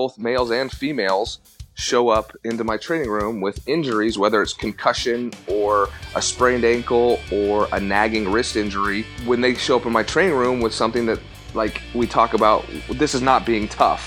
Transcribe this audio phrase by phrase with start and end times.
[0.00, 1.40] both males and females
[1.74, 7.20] show up into my training room with injuries, whether it's concussion or a sprained ankle
[7.30, 9.04] or a nagging wrist injury.
[9.26, 11.20] When they show up in my training room with something that,
[11.52, 14.02] like we talk about, this is not being tough.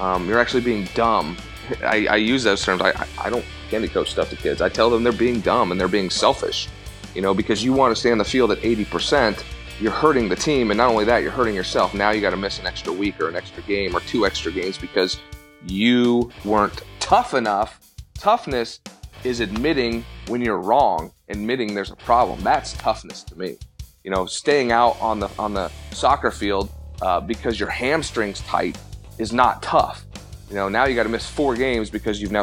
[0.00, 1.36] Um, you're actually being dumb.
[1.84, 2.82] I, I use those terms.
[2.82, 4.60] I, I don't candy coach stuff to kids.
[4.60, 6.68] I tell them they're being dumb and they're being selfish.
[7.14, 9.44] You know, because you want to stay on the field at 80%,
[9.80, 11.94] you're hurting the team, and not only that, you're hurting yourself.
[11.94, 14.52] Now you got to miss an extra week or an extra game or two extra
[14.52, 15.18] games because
[15.66, 17.80] you weren't tough enough.
[18.14, 18.80] Toughness
[19.24, 22.40] is admitting when you're wrong, admitting there's a problem.
[22.42, 23.56] That's toughness to me.
[24.04, 26.70] You know, staying out on the on the soccer field
[27.02, 28.78] uh, because your hamstring's tight
[29.18, 30.04] is not tough.
[30.50, 32.42] You know, now you got to miss four games because you've now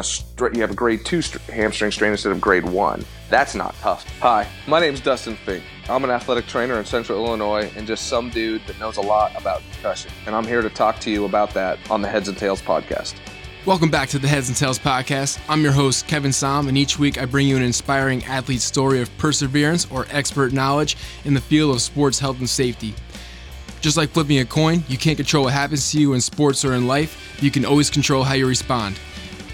[0.54, 1.20] you have a grade two
[1.52, 3.04] hamstring strain instead of grade one.
[3.28, 4.08] That's not tough.
[4.20, 5.62] Hi, my name's Dustin Fink.
[5.90, 9.38] I'm an athletic trainer in Central Illinois and just some dude that knows a lot
[9.38, 10.10] about concussion.
[10.24, 13.14] And I'm here to talk to you about that on the Heads and Tails podcast.
[13.66, 15.38] Welcome back to the Heads and Tails podcast.
[15.46, 19.02] I'm your host, Kevin Som, and each week I bring you an inspiring athlete story
[19.02, 20.96] of perseverance or expert knowledge
[21.26, 22.94] in the field of sports health and safety.
[23.80, 26.74] Just like flipping a coin, you can't control what happens to you in sports or
[26.74, 28.98] in life, you can always control how you respond.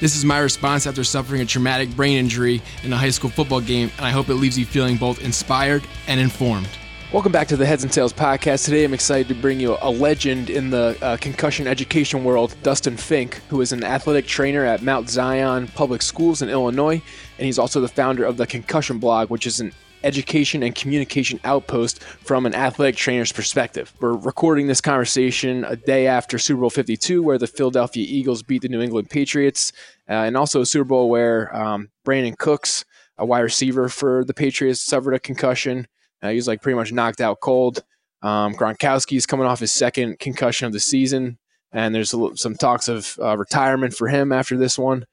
[0.00, 3.60] This is my response after suffering a traumatic brain injury in a high school football
[3.60, 6.68] game, and I hope it leaves you feeling both inspired and informed.
[7.12, 8.64] Welcome back to the Heads and Tails podcast.
[8.64, 12.96] Today I'm excited to bring you a legend in the uh, concussion education world, Dustin
[12.96, 17.00] Fink, who is an athletic trainer at Mount Zion Public Schools in Illinois,
[17.38, 19.72] and he's also the founder of the Concussion Blog, which is an
[20.04, 23.92] education and communication outpost from an athletic trainer's perspective.
[24.00, 28.62] We're recording this conversation a day after Super Bowl 52, where the Philadelphia Eagles beat
[28.62, 29.72] the New England Patriots,
[30.08, 32.84] uh, and also a Super Bowl where um, Brandin Cooks,
[33.18, 35.88] a wide receiver for the Patriots, suffered a concussion.
[36.22, 37.82] Uh, he was like pretty much knocked out cold.
[38.22, 41.38] Um, Gronkowski is coming off his second concussion of the season,
[41.72, 45.06] and there's some talks of uh, retirement for him after this one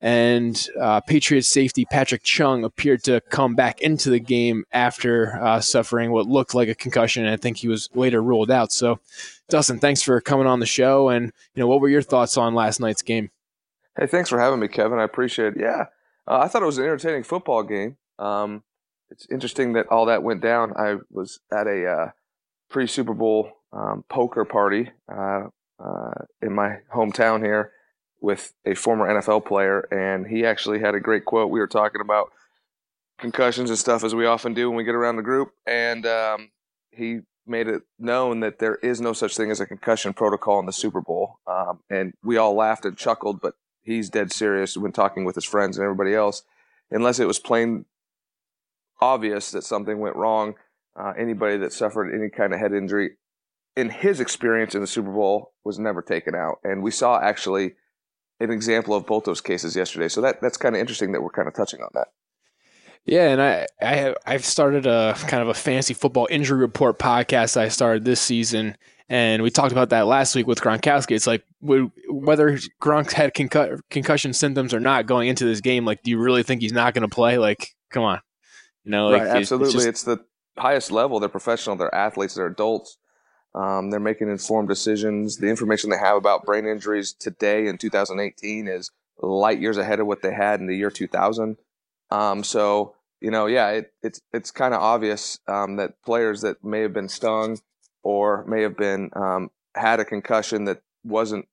[0.00, 5.60] and uh, Patriots safety Patrick Chung appeared to come back into the game after uh,
[5.60, 7.24] suffering what looked like a concussion.
[7.24, 8.72] And I think he was later ruled out.
[8.72, 8.98] So,
[9.48, 11.10] Dustin, thanks for coming on the show.
[11.10, 13.30] And you know, what were your thoughts on last night's game?
[13.98, 14.98] Hey, thanks for having me, Kevin.
[14.98, 15.60] I appreciate it.
[15.60, 15.86] Yeah,
[16.26, 17.96] uh, I thought it was an entertaining football game.
[18.18, 18.62] Um,
[19.10, 20.72] it's interesting that all that went down.
[20.76, 22.10] I was at a uh,
[22.70, 27.72] pre Super Bowl um, poker party uh, uh, in my hometown here
[28.20, 31.50] with a former NFL player, and he actually had a great quote.
[31.50, 32.32] We were talking about
[33.18, 36.50] concussions and stuff as we often do when we get around the group, and um,
[36.90, 40.66] he made it known that there is no such thing as a concussion protocol in
[40.66, 41.38] the Super Bowl.
[41.46, 45.44] Um, and we all laughed and chuckled, but he's dead serious when talking with his
[45.44, 46.44] friends and everybody else.
[46.90, 47.86] Unless it was plain
[49.00, 50.54] obvious that something went wrong,
[50.98, 53.16] uh, anybody that suffered any kind of head injury,
[53.76, 56.58] in his experience in the Super Bowl, was never taken out.
[56.64, 57.74] And we saw actually
[58.40, 60.08] an example of both those cases yesterday.
[60.08, 62.08] So that that's kind of interesting that we're kind of touching on that.
[63.04, 66.98] Yeah, and I I have I've started a kind of a fantasy football injury report
[66.98, 68.76] podcast I started this season,
[69.08, 71.12] and we talked about that last week with Gronkowski.
[71.12, 75.84] It's like whether Gronk had concu- concussion symptoms or not going into this game.
[75.84, 77.38] Like, do you really think he's not going to play?
[77.38, 78.20] Like, come on,
[78.84, 79.36] you know, like, right?
[79.36, 80.18] Absolutely, it's, just, it's the
[80.58, 81.20] highest level.
[81.20, 81.76] They're professional.
[81.76, 82.34] They're athletes.
[82.34, 82.98] They're adults.
[83.54, 85.38] Um, they're making informed decisions.
[85.38, 90.06] The information they have about brain injuries today in 2018 is light years ahead of
[90.06, 91.56] what they had in the year 2000.
[92.10, 96.64] Um, so you know, yeah, it, it's it's kind of obvious um, that players that
[96.64, 97.58] may have been stung
[98.02, 101.46] or may have been um, had a concussion that wasn't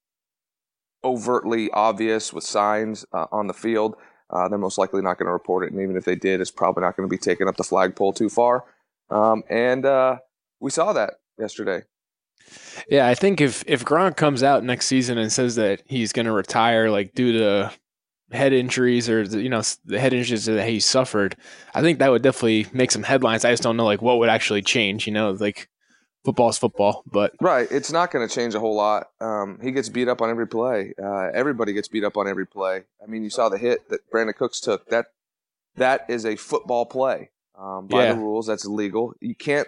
[1.04, 3.96] overtly obvious with signs uh, on the field,
[4.30, 5.72] uh, they're most likely not going to report it.
[5.72, 8.14] And even if they did, it's probably not going to be taken up the flagpole
[8.14, 8.66] too far.
[9.10, 10.18] Um, and uh,
[10.60, 11.84] we saw that yesterday.
[12.90, 16.26] Yeah, I think if if Gronk comes out next season and says that he's going
[16.26, 17.74] to retire, like due to
[18.32, 21.36] head injuries or you know the head injuries that he suffered,
[21.74, 23.46] I think that would definitely make some headlines.
[23.46, 25.08] I just don't know like what would actually change.
[25.08, 25.68] You know, like
[26.24, 29.08] football is football, but right, it's not going to change a whole lot.
[29.20, 30.94] Um, he gets beat up on every play.
[31.02, 32.84] Uh, everybody gets beat up on every play.
[33.02, 34.88] I mean, you saw the hit that Brandin Cooks took.
[34.90, 35.08] That
[35.76, 37.32] that is a football play.
[37.60, 38.14] Um, by yeah.
[38.14, 39.14] the rules, that's illegal.
[39.20, 39.68] You can't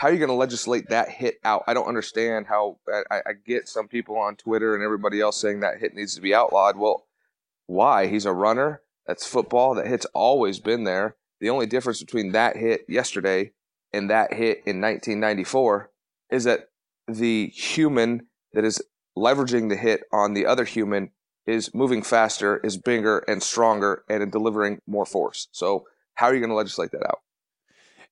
[0.00, 1.62] how are you going to legislate that hit out?
[1.66, 2.78] I don't understand how.
[3.10, 6.22] I, I, get some people on Twitter and everybody else saying that hit needs to
[6.22, 6.78] be outlawed.
[6.78, 7.04] Well,
[7.66, 8.06] why?
[8.06, 8.80] He's a runner.
[9.06, 9.74] That's football.
[9.74, 11.16] That hit's always been there.
[11.40, 13.52] The only difference between that hit yesterday
[13.92, 15.90] and that hit in 1994
[16.30, 16.70] is that
[17.06, 18.82] the human that is
[19.18, 21.10] leveraging the hit on the other human
[21.46, 25.48] is moving faster, is bigger and stronger, and delivering more force.
[25.52, 27.18] So, how are you going to legislate that out?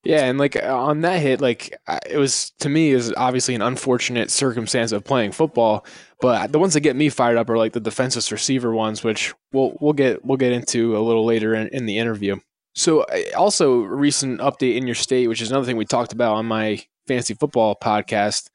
[0.05, 1.77] Yeah, and like on that hit, like
[2.09, 5.85] it was to me is obviously an unfortunate circumstance of playing football,
[6.21, 9.35] but the ones that get me fired up are like the defenseless receiver ones, which
[9.53, 12.37] we'll we'll get we'll get into a little later in, in the interview.
[12.75, 13.05] So
[13.37, 16.81] also recent update in your state, which is another thing we talked about on my
[17.09, 18.51] fantasy football podcast,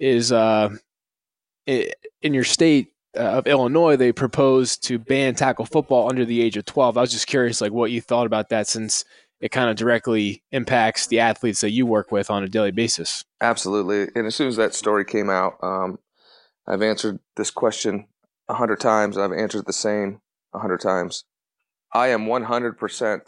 [0.00, 0.70] is uh,
[1.66, 6.56] in your state uh, of Illinois, they proposed to ban tackle football under the age
[6.56, 6.96] of 12.
[6.96, 9.04] I was just curious, like, what you thought about that since
[9.40, 13.24] it kind of directly impacts the athletes that you work with on a daily basis.
[13.40, 14.08] Absolutely.
[14.14, 15.98] And as soon as that story came out, um,
[16.66, 18.06] I've answered this question
[18.48, 19.18] a hundred times.
[19.18, 20.20] I've answered the same
[20.54, 21.24] a hundred times.
[21.92, 23.20] I am 100%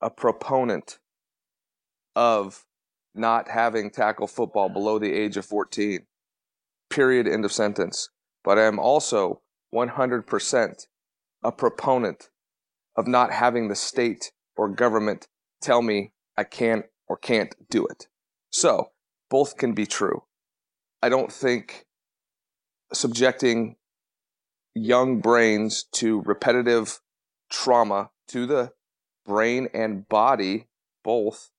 [0.00, 0.98] a proponent
[2.14, 2.64] of
[3.14, 6.00] not having tackle football below the age of 14.
[6.90, 7.26] Period.
[7.26, 8.10] End of sentence.
[8.42, 9.40] But I am also
[9.74, 10.86] 100%
[11.42, 12.28] a proponent
[12.96, 15.26] of not having the state or government
[15.64, 18.08] tell me I can or can't do it.
[18.50, 18.90] So
[19.30, 20.22] both can be true.
[21.02, 21.86] I don't think
[22.92, 23.76] subjecting
[24.74, 27.00] young brains to repetitive
[27.50, 28.72] trauma to the
[29.24, 30.68] brain and body,
[31.02, 31.50] both,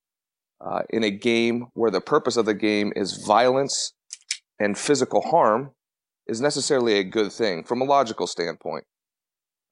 [0.61, 3.93] uh, in a game where the purpose of the game is violence
[4.59, 5.71] and physical harm,
[6.27, 8.85] is necessarily a good thing from a logical standpoint.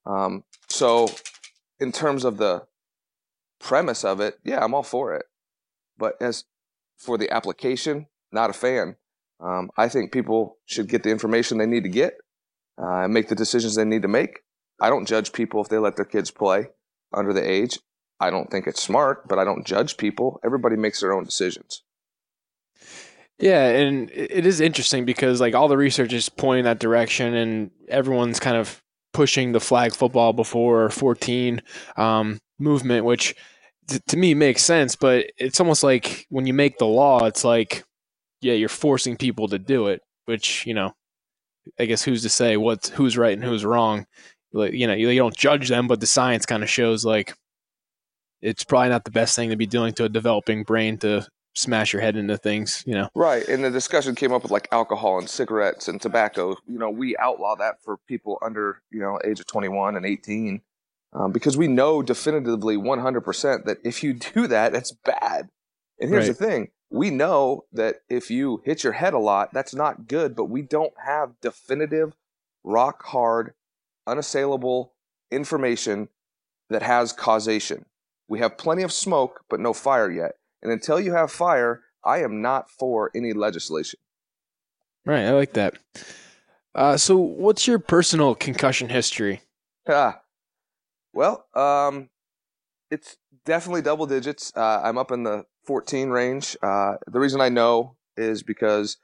[0.06, 1.08] Um, so,
[1.80, 2.66] in terms of the
[3.64, 5.26] premise of it, yeah, I'm all for it.
[5.98, 6.44] But as
[6.98, 8.98] for the application, not a fan.
[9.40, 12.14] Um, I think people should get the information they need to get
[12.82, 14.40] uh, and make the decisions they need to make.
[14.82, 16.68] I don't judge people if they let their kids play
[17.14, 17.80] under the age.
[18.20, 20.40] I don't think it's smart, but I don't judge people.
[20.46, 21.84] Everybody makes their own decisions.
[23.40, 27.72] Yeah, and it is interesting because like all the research is pointing that direction, and
[27.88, 28.82] everyone's kind of
[29.14, 31.62] pushing the flag football before 14
[31.98, 33.36] um, movement, which
[34.08, 34.96] to me makes sense.
[34.96, 37.84] But it's almost like when you make the law, it's like,
[38.42, 40.94] yeah, you're forcing people to do it, which you know,
[41.80, 44.06] I guess who's to say what's who's right and who's wrong?
[44.52, 47.34] Like, you know, you, you don't judge them, but the science kind of shows like
[48.42, 51.26] it's probably not the best thing to be doing to a developing brain to
[51.56, 53.10] smash your head into things, you know.
[53.16, 53.48] Right.
[53.48, 56.56] And the discussion came up with like alcohol and cigarettes and tobacco.
[56.68, 60.62] You know, we outlaw that for people under, you know, age of 21 and 18
[61.14, 65.50] um, because we know definitively 100% that if you do that, that's bad.
[66.00, 66.38] And here's right.
[66.38, 70.36] the thing we know that if you hit your head a lot, that's not good,
[70.36, 72.14] but we don't have definitive,
[72.64, 73.54] rock hard,
[74.06, 74.94] unassailable
[75.32, 76.10] information
[76.70, 77.86] that has causation.
[78.28, 80.34] We have plenty of smoke, but no fire yet.
[80.62, 84.00] And until you have fire, I am not for any legislation.
[85.06, 85.80] Right, I like that.
[86.76, 89.42] Uh, so, what's your personal concussion history?
[89.88, 90.22] Ah,
[91.14, 92.10] well, um,
[92.90, 94.52] it's definitely double digits.
[94.56, 96.58] Uh, I'm up in the 14 range.
[96.62, 98.98] Uh, the reason I know is because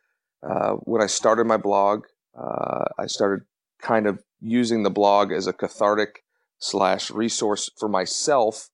[0.44, 2.06] uh, when I started my blog,
[2.38, 3.46] uh, I started
[3.82, 6.24] kind of using the blog as a cathartic
[6.60, 8.70] slash resource for myself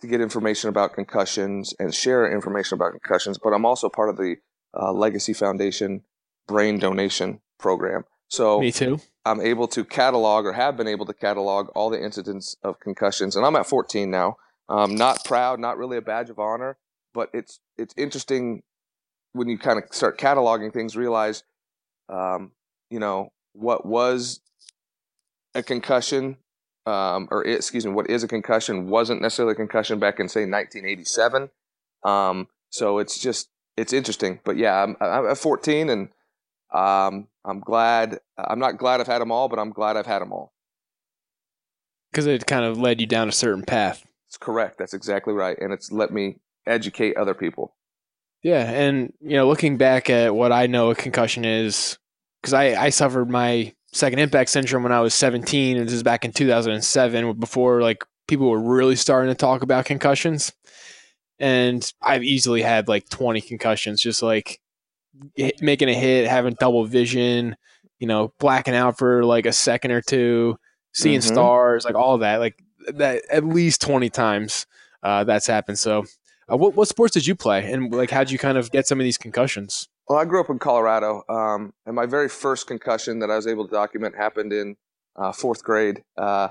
[0.00, 3.38] to get information about concussions and share information about concussions.
[3.38, 4.36] But I'm also part of the
[4.74, 6.02] uh, Legacy Foundation
[6.48, 8.04] brain donation program.
[8.28, 9.00] So me too.
[9.24, 13.36] I'm able to catalog or have been able to catalog all the incidents of concussions,
[13.36, 14.36] and I'm at 14 now.
[14.68, 16.78] Um, not proud, not really a badge of honor,
[17.12, 18.62] but it's it's interesting
[19.32, 21.42] when you kind of start cataloging things, realize,
[22.08, 22.52] um,
[22.88, 24.40] you know, what was
[25.54, 26.36] a concussion,
[26.86, 30.40] um, or excuse me, what is a concussion wasn't necessarily a concussion back in say
[30.40, 31.50] 1987.
[32.04, 36.10] Um, so it's just it's interesting, but yeah, I'm, I'm at 14 and
[36.72, 38.18] um, I'm glad.
[38.38, 40.52] I'm not glad I've had them all, but I'm glad I've had them all.
[42.10, 44.04] Because it kind of led you down a certain path.
[44.28, 44.78] It's correct.
[44.78, 46.36] That's exactly right, and it's let me
[46.66, 47.74] educate other people.
[48.42, 51.98] Yeah, and you know, looking back at what I know a concussion is,
[52.40, 56.02] because I I suffered my second impact syndrome when I was 17, and this is
[56.02, 60.52] back in 2007, before like people were really starting to talk about concussions.
[61.38, 64.60] And I've easily had like 20 concussions, just like
[65.60, 67.56] making a hit, having double vision,
[67.98, 70.56] you know, blacking out for like a second or two,
[70.94, 71.34] seeing mm-hmm.
[71.34, 72.62] stars, like all that, like
[72.94, 74.66] that at least 20 times
[75.02, 75.78] uh, that's happened.
[75.78, 76.04] So,
[76.50, 78.98] uh, what, what sports did you play and like how'd you kind of get some
[78.98, 79.88] of these concussions?
[80.08, 83.46] Well, I grew up in Colorado, um, and my very first concussion that I was
[83.46, 84.76] able to document happened in
[85.14, 86.48] uh, fourth grade, uh,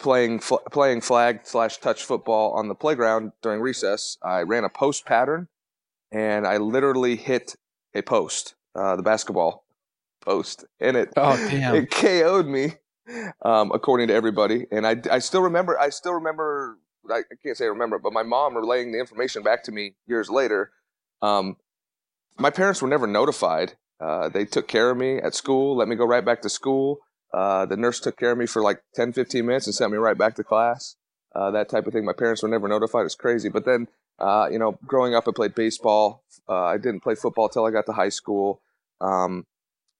[0.00, 4.18] playing fl- playing flag slash touch football on the playground during recess.
[4.24, 5.46] I ran a post pattern,
[6.10, 7.54] and I literally hit
[7.94, 9.64] a post, uh, the basketball
[10.20, 11.74] post, and it oh, damn.
[11.74, 12.74] it KO'd me,
[13.44, 14.66] um, according to everybody.
[14.70, 16.78] And I, I still remember I still remember
[17.10, 19.94] I, I can't say I remember but my mom relaying the information back to me
[20.06, 20.72] years later.
[21.22, 21.56] Um,
[22.38, 23.74] my parents were never notified.
[24.00, 27.00] Uh, they took care of me at school, let me go right back to school.
[27.32, 29.98] Uh, the nurse took care of me for like 10, 15 minutes and sent me
[29.98, 30.96] right back to class.
[31.34, 32.04] Uh, that type of thing.
[32.04, 33.06] My parents were never notified.
[33.06, 33.48] It's crazy.
[33.48, 33.86] But then,
[34.20, 36.22] uh, you know, growing up, I played baseball.
[36.48, 38.60] Uh, I didn't play football till I got to high school.
[39.00, 39.46] Um,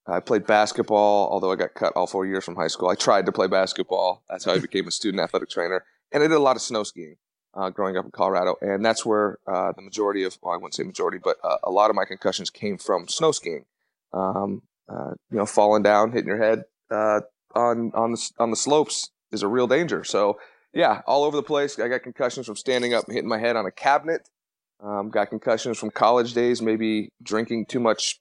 [0.06, 2.88] I played basketball, although I got cut all four years from high school.
[2.88, 4.22] I tried to play basketball.
[4.28, 5.84] That's how I became a student athletic trainer.
[6.12, 7.16] And I did a lot of snow skiing
[7.54, 8.56] uh, growing up in Colorado.
[8.60, 11.70] And that's where uh, the majority of, well, I wouldn't say majority, but uh, a
[11.70, 13.64] lot of my concussions came from snow skiing.
[14.12, 19.10] Um, uh, you know, falling down, hitting your head on, on, the, on the slopes
[19.30, 20.02] is a real danger.
[20.02, 20.38] So,
[20.72, 21.78] yeah, all over the place.
[21.78, 24.28] I got concussions from standing up and hitting my head on a cabinet.
[24.82, 28.20] Um, got concussions from college days, maybe drinking too much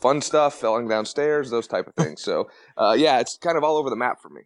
[0.00, 2.22] fun stuff, falling downstairs, those type of things.
[2.22, 4.42] So, uh, yeah, it's kind of all over the map for me.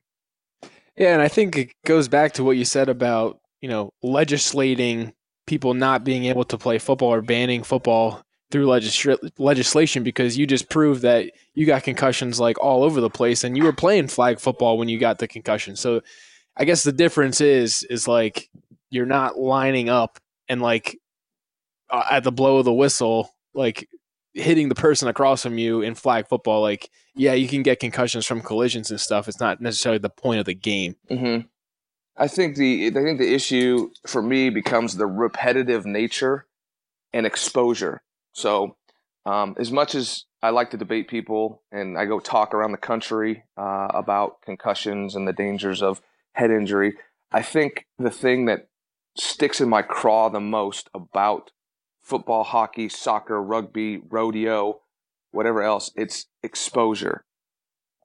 [0.97, 5.13] Yeah, and I think it goes back to what you said about you know legislating
[5.47, 10.47] people not being able to play football or banning football through legisl- legislation because you
[10.47, 14.07] just proved that you got concussions like all over the place and you were playing
[14.07, 15.75] flag football when you got the concussion.
[15.75, 16.03] So
[16.57, 18.49] I guess the difference is is like
[18.91, 20.19] you're not lining up
[20.49, 20.99] and like
[21.91, 23.89] uh, at the blow of the whistle like
[24.35, 28.27] hitting the person across from you in flag football, like yeah, you can get concussions
[28.27, 29.29] from collisions and stuff.
[29.29, 30.97] It's not necessarily the point of the game.
[31.11, 31.47] Mm-hmm.
[32.17, 36.47] I think the I think the issue for me becomes the repetitive nature
[37.13, 38.03] and exposure.
[38.33, 38.77] So,
[39.27, 42.79] um, as much as I like to debate people and I go talk around the
[42.79, 46.01] country uh, about concussions and the dangers of
[46.33, 46.97] head injury,
[47.31, 48.69] I think the thing that
[49.17, 51.51] sticks in my craw the most about
[52.01, 54.81] football, hockey, soccer, rugby, rodeo,
[55.31, 55.91] whatever else.
[55.97, 57.25] It's exposure.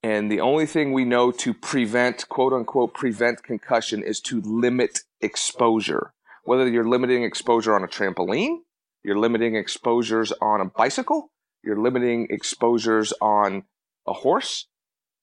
[0.04, 5.00] And the only thing we know to prevent, quote unquote, prevent concussion is to limit
[5.22, 6.14] exposure.
[6.44, 8.60] Whether you're limiting exposure on a trampoline,
[9.04, 11.32] you're limiting exposures on a bicycle,
[11.64, 13.64] you're limiting exposures on
[14.08, 14.68] a horse.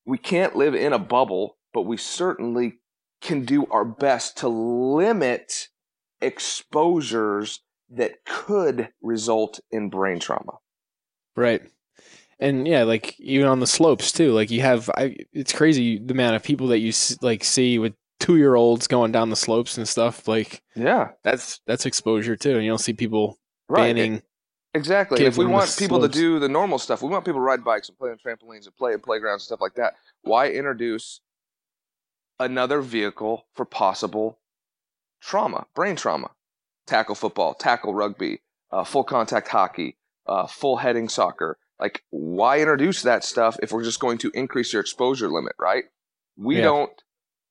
[0.05, 2.81] We can't live in a bubble, but we certainly
[3.25, 5.69] can do our best to limit
[6.21, 10.59] exposures that could result in brain trauma.
[11.37, 11.63] Right.
[12.39, 14.33] And yeah, like even on the slopes too.
[14.33, 17.95] Like you have, I, it's crazy the amount of people that you like see with
[18.21, 20.29] two year olds going down the slopes and stuff.
[20.29, 22.55] Like, yeah, that's that's exposure too.
[22.55, 23.39] And you don't see people
[23.69, 23.95] right.
[23.95, 24.23] banning.
[24.75, 25.25] Exactly.
[25.25, 26.15] If we want people slopes.
[26.15, 28.67] to do the normal stuff, we want people to ride bikes and play on trampolines
[28.67, 29.95] and play in playgrounds and stuff like that.
[30.23, 31.21] Why introduce
[32.39, 34.39] another vehicle for possible
[35.21, 36.31] trauma, brain trauma?
[36.87, 41.59] tackle football, tackle rugby, uh, full contact hockey, uh, full heading soccer.
[41.79, 45.85] Like, why introduce that stuff if we're just going to increase your exposure limit, right?
[46.37, 46.63] We yeah.
[46.63, 47.03] don't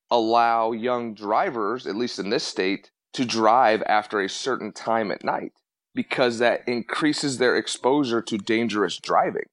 [0.09, 5.23] allow young drivers, at least in this state, to drive after a certain time at
[5.23, 5.53] night
[5.93, 9.45] because that increases their exposure to dangerous driving,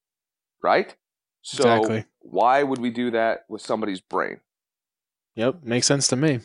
[0.62, 0.94] right?
[1.42, 2.04] So, exactly.
[2.20, 4.40] why would we do that with somebody's brain?
[5.36, 6.40] Yep, makes sense to me.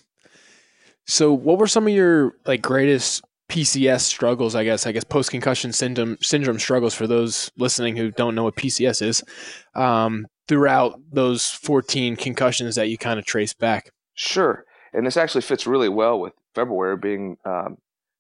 [1.08, 4.56] So, what were some of your like greatest PCS struggles?
[4.56, 8.44] I guess I guess post concussion syndrome syndrome struggles for those listening who don't know
[8.44, 9.24] what PCS is.
[9.76, 13.90] Um, throughout those 14 concussions that you kind of trace back.
[14.14, 14.64] Sure,
[14.94, 17.78] and this actually fits really well with February being um,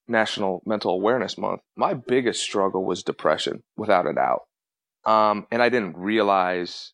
[0.07, 1.61] National Mental Awareness Month.
[1.75, 4.41] My biggest struggle was depression, without a doubt,
[5.05, 6.93] um, and I didn't realize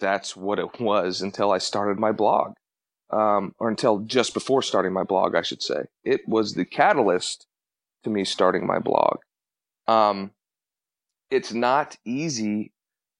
[0.00, 2.52] that's what it was until I started my blog
[3.10, 5.84] um, or until just before starting my blog, I should say.
[6.04, 7.46] It was the catalyst
[8.04, 9.18] to me starting my blog.
[9.86, 10.32] Um,
[11.30, 12.72] it's not easy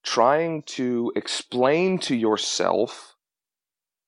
[0.03, 3.17] trying to explain to yourself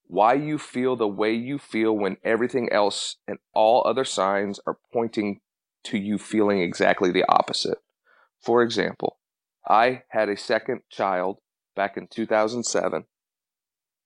[0.07, 4.77] why you feel the way you feel when everything else and all other signs are
[4.91, 5.39] pointing
[5.83, 7.77] to you feeling exactly the opposite.
[8.41, 9.17] For example,
[9.67, 11.39] I had a second child
[11.75, 13.05] back in 2007,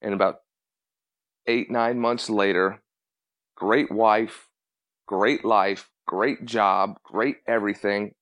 [0.02, 0.42] and about
[1.48, 2.82] eight, nine months later,
[3.56, 4.48] great wife,
[5.08, 8.14] great life, great job, great everything,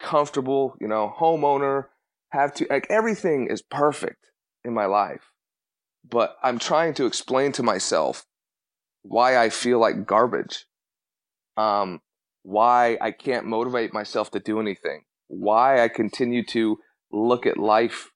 [0.00, 1.86] comfortable, you know, homeowner,
[2.30, 4.30] have to, like, everything is perfect
[4.64, 5.30] in my life.
[6.08, 8.24] But I'm trying to explain to myself
[9.02, 10.66] why I feel like garbage,
[11.56, 12.00] um,
[12.42, 16.78] why I can't motivate myself to do anything, why I continue to
[17.10, 18.10] look at life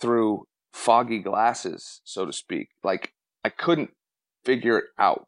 [0.00, 2.68] through foggy glasses, so to speak.
[2.82, 3.12] Like,
[3.44, 3.90] I couldn't
[4.44, 5.26] figure it out.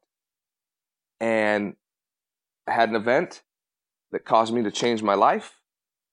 [1.20, 1.74] And
[2.66, 3.42] I had an event
[4.12, 5.56] that caused me to change my life.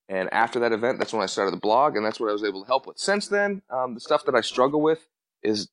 [0.10, 2.44] And after that event, that's when I started the blog, and that's what I was
[2.44, 2.98] able to help with.
[2.98, 5.08] Since then, um, the stuff that I struggle with
[5.44, 5.70] is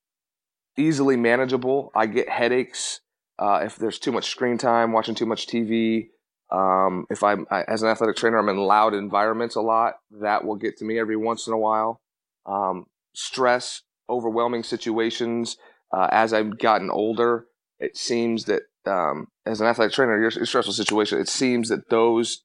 [0.76, 1.93] easily manageable.
[1.95, 3.00] I get headaches
[3.38, 6.09] uh, if there's too much screen time, watching too much TV.
[6.50, 9.95] Um, if I'm I, as an athletic trainer, I'm in loud environments a lot.
[10.21, 12.00] That will get to me every once in a while.
[12.47, 15.57] Um, stress, overwhelming situations.
[15.93, 17.47] Uh, as I've gotten older,
[17.79, 22.43] it seems that um, as an athletic trainer, your stressful situation, it seems that those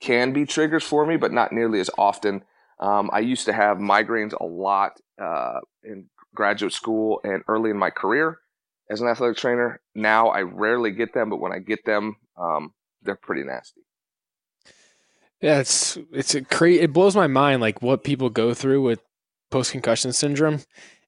[0.00, 2.42] can be triggers for me, but not nearly as often.
[2.78, 7.76] Um, I used to have migraines a lot uh, in graduate school and early in
[7.76, 8.38] my career
[8.88, 9.80] as an athletic trainer.
[9.94, 13.82] Now I rarely get them, but when I get them, um, they're pretty nasty.
[15.40, 19.00] Yeah, it's it's a cra- it blows my mind like what people go through with
[19.50, 20.60] post concussion syndrome,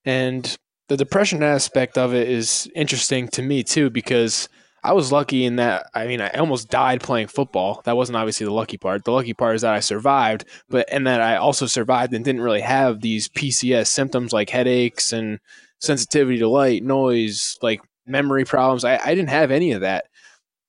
[0.04, 0.56] and
[0.92, 4.50] the depression aspect of it is interesting to me too because
[4.84, 7.80] I was lucky in that I mean I almost died playing football.
[7.86, 9.04] That wasn't obviously the lucky part.
[9.04, 12.42] The lucky part is that I survived, but and that I also survived and didn't
[12.42, 15.38] really have these PCS symptoms like headaches and
[15.80, 18.84] sensitivity to light, noise, like memory problems.
[18.84, 20.04] I, I didn't have any of that.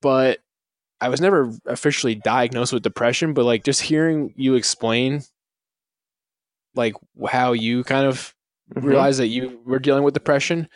[0.02, 0.40] But
[1.02, 5.24] I was never officially diagnosed with depression, but like just hearing you explain
[6.76, 6.96] like
[7.28, 8.34] how you kind of
[8.76, 8.88] mm-hmm.
[8.88, 10.68] realize that you were dealing with depression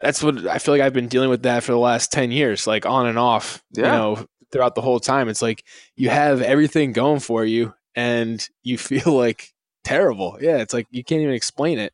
[0.00, 2.66] that's what I feel like I've been dealing with that for the last 10 years,
[2.66, 3.84] like on and off, yeah.
[3.84, 5.28] you know, throughout the whole time.
[5.28, 9.52] It's like you have everything going for you and you feel like
[9.84, 10.38] terrible.
[10.40, 10.58] Yeah.
[10.58, 11.92] It's like you can't even explain it.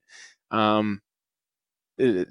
[0.50, 1.00] Um,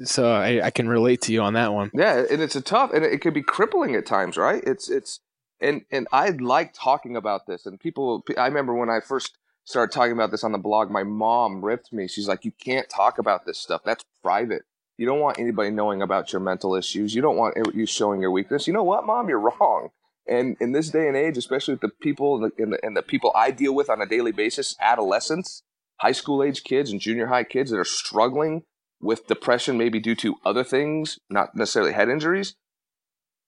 [0.03, 1.91] so I, I can relate to you on that one.
[1.93, 2.23] Yeah.
[2.31, 4.63] And it's a tough, and it can be crippling at times, right?
[4.65, 5.19] It's, it's,
[5.59, 9.93] and, and I like talking about this and people, I remember when I first started
[9.93, 12.07] talking about this on the blog, my mom ripped me.
[12.07, 13.81] She's like, you can't talk about this stuff.
[13.83, 14.63] That's private
[14.97, 17.13] you don't want anybody knowing about your mental issues.
[17.13, 18.67] You don't want you showing your weakness.
[18.67, 19.27] You know what, mom?
[19.27, 19.89] You're wrong.
[20.27, 23.31] And in this day and age, especially with the people and the, and the people
[23.35, 25.63] I deal with on a daily basis, adolescents,
[25.97, 28.63] high school age kids, and junior high kids that are struggling
[29.01, 32.55] with depression, maybe due to other things, not necessarily head injuries,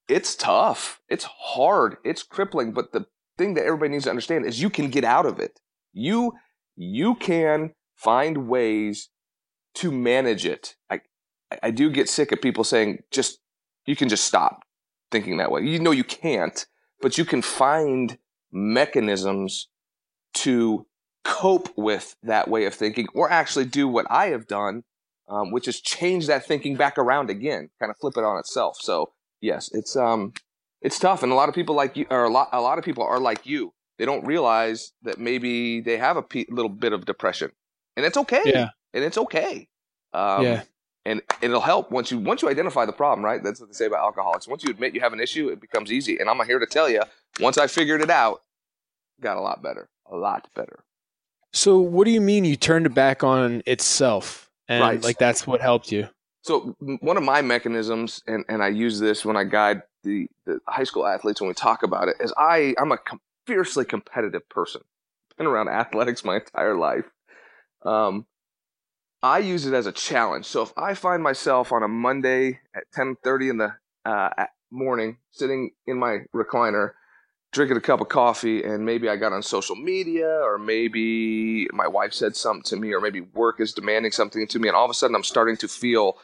[0.07, 1.01] it's tough.
[1.09, 1.97] It's hard.
[2.03, 2.73] It's crippling.
[2.73, 3.07] But the
[3.37, 5.59] thing that everybody needs to understand is you can get out of it.
[5.97, 6.33] You
[6.75, 9.09] you can find ways
[9.75, 10.75] to manage it.
[10.89, 11.01] I,
[11.63, 13.39] I do get sick of people saying just
[13.85, 14.59] you can just stop
[15.11, 15.61] thinking that way.
[15.61, 16.65] You know you can't,
[17.01, 18.17] but you can find
[18.51, 19.69] mechanisms
[20.35, 20.85] to
[21.23, 24.83] cope with that way of thinking or actually do what I have done,
[25.27, 28.77] um, which is change that thinking back around again, kind of flip it on itself.
[28.79, 30.33] So yes, it's um
[30.81, 32.85] it's tough and a lot of people like you or a lot a lot of
[32.85, 33.73] people are like you.
[33.97, 37.51] They don't realize that maybe they have a p- little bit of depression.
[37.95, 38.43] And it's okay.
[38.45, 38.69] Yeah.
[38.93, 39.67] And it's okay.
[40.13, 40.63] Um, yeah
[41.07, 43.85] and it'll help once you once you identify the problem right that's what they say
[43.85, 46.59] about alcoholics once you admit you have an issue it becomes easy and i'm here
[46.59, 47.01] to tell you
[47.39, 48.41] once i figured it out
[49.21, 50.83] got a lot better a lot better
[51.53, 55.03] so what do you mean you turned it back on itself and right.
[55.03, 56.07] like that's what helped you
[56.41, 60.59] so one of my mechanisms and, and i use this when i guide the, the
[60.67, 62.99] high school athletes when we talk about it is i i'm a
[63.47, 64.81] fiercely competitive person
[65.37, 67.05] been around athletics my entire life
[67.83, 68.25] um,
[69.21, 70.45] I use it as a challenge.
[70.45, 73.73] So if I find myself on a Monday at 10:30 in the
[74.05, 76.93] uh, morning, sitting in my recliner,
[77.51, 81.87] drinking a cup of coffee, and maybe I got on social media, or maybe my
[81.87, 84.85] wife said something to me, or maybe work is demanding something to me, and all
[84.85, 86.17] of a sudden I'm starting to feel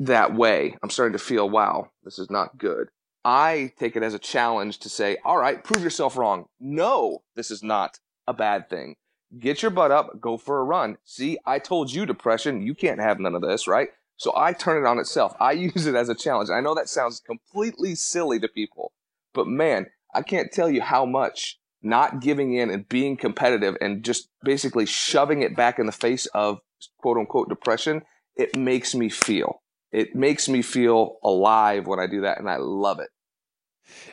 [0.00, 0.76] that way.
[0.82, 2.88] I'm starting to feel, wow, this is not good.
[3.24, 6.46] I take it as a challenge to say, all right, prove yourself wrong.
[6.58, 8.96] No, this is not a bad thing
[9.38, 10.98] get your butt up, go for a run.
[11.04, 13.88] See, I told you depression, you can't have none of this, right?
[14.16, 15.34] So I turn it on itself.
[15.40, 16.50] I use it as a challenge.
[16.50, 18.92] I know that sounds completely silly to people,
[19.34, 24.04] but man, I can't tell you how much not giving in and being competitive and
[24.04, 26.60] just basically shoving it back in the face of
[26.98, 28.02] quote unquote depression,
[28.36, 29.62] it makes me feel.
[29.92, 33.08] It makes me feel alive when I do that, and I love it.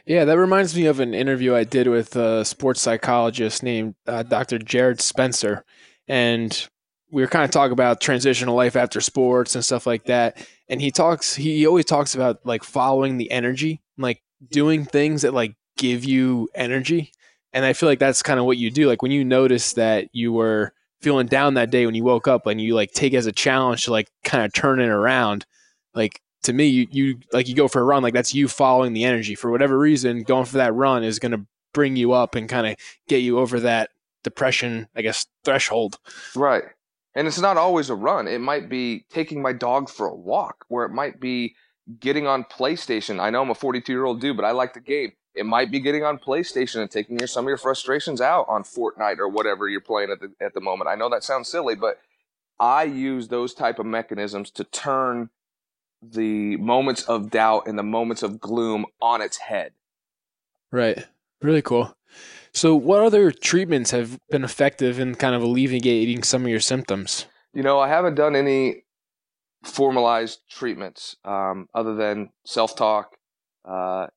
[0.06, 4.24] Yeah, that reminds me of an interview I did with a sports psychologist named uh,
[4.24, 4.60] Dr.
[4.60, 5.64] Jared Spencer.
[6.08, 6.68] And
[7.12, 10.46] we were kind of talking about transitional life after sports and stuff like that.
[10.68, 15.34] And he talks, he always talks about like following the energy, like doing things that
[15.34, 17.12] like give you energy.
[17.54, 18.88] And I feel like that's kind of what you do.
[18.88, 22.46] Like when you notice that you were feeling down that day when you woke up
[22.46, 25.46] and you like take as a challenge to like kind of turn it around,
[26.00, 28.94] like to me, you, you like you go for a run, like that's you following
[28.94, 30.24] the energy for whatever reason.
[30.24, 32.76] Going for that run is going to bring you up and kind of
[33.08, 33.92] get you over that
[34.24, 36.00] depression, I guess, threshold.
[36.36, 36.64] Right.
[37.16, 38.28] And it's not always a run.
[38.28, 41.56] It might be taking my dog for a walk, or it might be
[42.00, 43.20] getting on PlayStation.
[43.20, 45.14] I know I'm a 42 year old dude, but I like the game.
[45.36, 48.64] It might be getting on PlayStation and taking your, some of your frustrations out on
[48.64, 50.90] Fortnite or whatever you're playing at the at the moment.
[50.90, 52.00] I know that sounds silly, but
[52.60, 55.30] I use those type of mechanisms to turn
[56.02, 59.74] the moments of doubt and the moments of gloom on its head.
[60.72, 61.06] Right.
[61.42, 61.96] Really cool.
[62.52, 67.26] So, what other treatments have been effective in kind of alleviating some of your symptoms?
[67.54, 68.84] You know, I haven't done any
[69.64, 73.18] formalized treatments um, other than self talk
[73.66, 74.08] uh,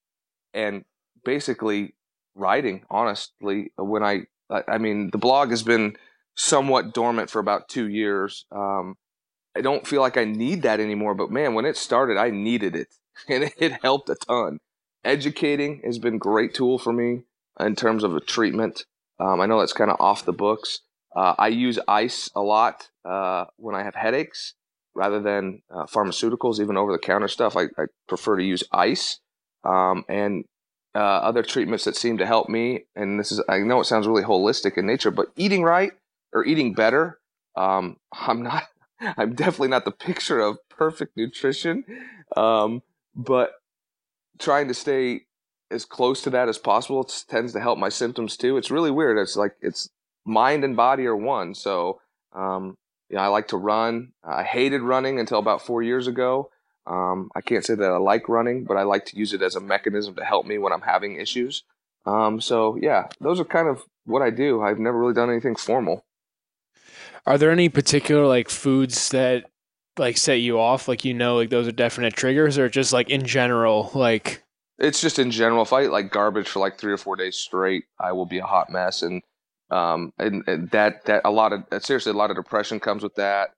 [0.55, 0.85] and
[1.25, 1.95] basically
[2.35, 2.85] writing.
[2.91, 5.97] Honestly, when I, I mean, the blog has been
[6.35, 8.47] somewhat dormant for about two years.
[8.51, 8.97] Um,
[9.57, 12.75] I don't feel like I need that anymore, but man, when it started, I needed
[12.75, 12.89] it,
[13.29, 14.59] and it helped a ton.
[15.05, 17.23] Educating has been a great tool for me
[17.59, 18.85] in terms of a treatment.
[19.19, 20.81] Um, I know that's kind of off the books.
[21.15, 24.55] Uh, I use ice a lot uh, when I have headaches
[24.95, 27.57] rather than uh, pharmaceuticals, even over the counter stuff.
[27.57, 29.21] I, I, prefer to use ice
[29.65, 30.45] um, and
[30.95, 32.85] uh, other treatments that seem to help me.
[32.95, 35.93] And this is, I know it sounds really holistic in nature, but eating right
[36.33, 37.19] or eating better,
[37.57, 38.65] um, I'm not,
[39.17, 41.85] I'm definitely not the picture of perfect nutrition.
[42.37, 42.83] Um,
[43.15, 43.53] but
[44.39, 45.23] trying to stay
[45.71, 48.57] as close to that as possible tends to help my symptoms too.
[48.57, 49.19] It's really weird.
[49.19, 49.89] It's like it's
[50.25, 51.55] mind and body are one.
[51.55, 52.01] So,
[52.33, 52.77] um,
[53.17, 54.13] I like to run.
[54.25, 56.51] I hated running until about four years ago.
[56.87, 59.55] Um, I can't say that I like running, but I like to use it as
[59.55, 61.63] a mechanism to help me when I'm having issues.
[62.07, 64.63] Um, so yeah, those are kind of what I do.
[64.63, 66.05] I've never really done anything formal.
[67.27, 69.45] Are there any particular like foods that
[69.99, 70.89] like set you off?
[70.89, 74.43] Like you know, like those are definite triggers, or just like in general, like
[74.79, 75.63] it's just in general.
[75.63, 78.39] If I eat like garbage for like three or four days straight, I will be
[78.39, 79.23] a hot mess, and
[79.71, 83.15] um, and, and that that a lot of seriously a lot of depression comes with
[83.15, 83.51] that,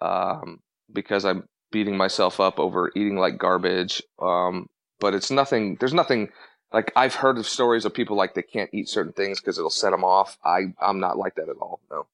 [0.00, 0.60] um,
[0.92, 4.02] because I'm beating myself up over eating like garbage.
[4.20, 4.66] Um,
[5.00, 5.76] but it's nothing.
[5.80, 6.30] There's nothing
[6.72, 9.70] like I've heard of stories of people like they can't eat certain things because it'll
[9.70, 10.38] set them off.
[10.44, 11.80] I I'm not like that at all.
[11.90, 12.06] No.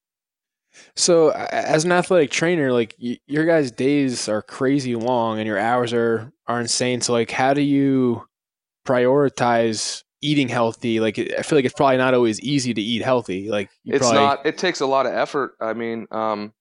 [0.97, 5.59] So, as an athletic trainer, like y- your guys' days are crazy long and your
[5.59, 7.01] hours are are insane.
[7.01, 8.27] So, like, how do you
[8.87, 11.01] prioritize eating healthy?
[11.01, 13.51] Like, I feel like it's probably not always easy to eat healthy.
[13.51, 14.21] Like, it's probably...
[14.21, 14.47] not.
[14.47, 15.57] It takes a lot of effort.
[15.61, 16.53] I mean, um,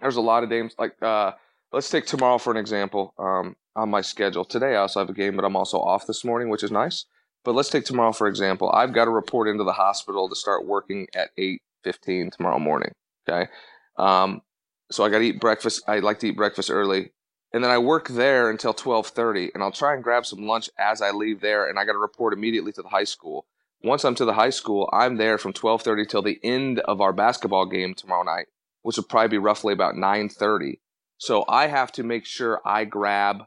[0.00, 0.74] there's a lot of games.
[0.78, 1.32] Like, uh,
[1.72, 3.14] let's take tomorrow for an example.
[3.18, 6.24] Um, on my schedule today, I also have a game, but I'm also off this
[6.24, 7.04] morning, which is nice.
[7.44, 8.70] But let's take tomorrow for example.
[8.70, 12.92] I've got to report into the hospital to start working at eight fifteen tomorrow morning.
[13.30, 13.50] Okay.
[13.96, 14.42] Um,
[14.90, 15.82] so I got to eat breakfast.
[15.86, 17.12] I like to eat breakfast early.
[17.52, 21.02] And then I work there until 12:30 and I'll try and grab some lunch as
[21.02, 23.46] I leave there and I got to report immediately to the high school.
[23.82, 27.12] Once I'm to the high school, I'm there from 12:30 till the end of our
[27.12, 28.46] basketball game tomorrow night,
[28.82, 30.80] which will probably be roughly about 9:30.
[31.18, 33.44] So I have to make sure I grab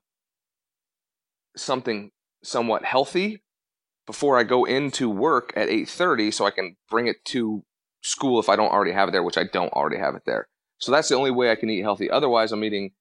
[1.56, 2.12] something
[2.44, 3.44] somewhat healthy
[4.06, 7.64] before I go into work at 8:30 so I can bring it to
[8.04, 10.48] school if I don't already have it there, which I don't already have it there.
[10.78, 12.12] So that's the only way I can eat healthy.
[12.12, 12.92] Otherwise, I'm eating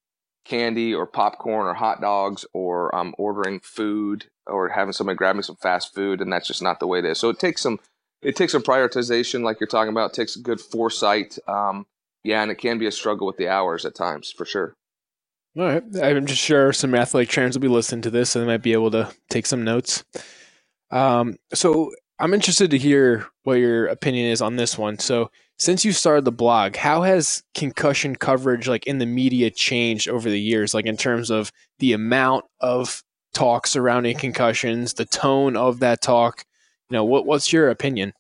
[0.45, 5.43] candy or popcorn or hot dogs or I'm ordering food or having somebody grab me
[5.43, 7.19] some fast food, and that's just not the way it is.
[7.19, 7.79] So it takes some
[8.23, 10.11] it takes some prioritization, like you're talking about.
[10.11, 11.39] It takes good foresight.
[11.49, 11.87] Um,
[12.23, 14.77] yeah, and it can be a struggle with the hours at times for sure.
[15.59, 18.47] All right, I'm just sure some athletic trainers will be listening to this and they
[18.47, 20.03] might be able to take some notes.
[20.91, 25.01] Um, so I'm interested to hear what your opinion is on this one.
[25.01, 30.09] So, since you started the blog, how has concussion coverage like in the media changed
[30.09, 33.03] over the years like in terms of the amount of
[33.35, 36.45] talk surrounding concussions, the tone of that talk?
[36.91, 38.13] You know, what what's your opinion?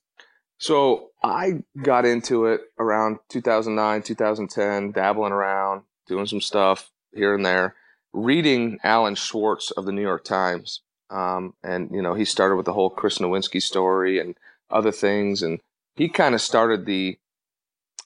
[0.58, 7.46] So, I got into it around 2009, 2010, dabbling around, doing some stuff here and
[7.46, 7.76] there,
[8.12, 10.80] reading Alan Schwarz of the New York Times
[11.12, 14.34] um, and you know, he started with the whole Chris Nowinski story and
[14.70, 15.60] other things, and
[15.94, 17.18] he kind of started the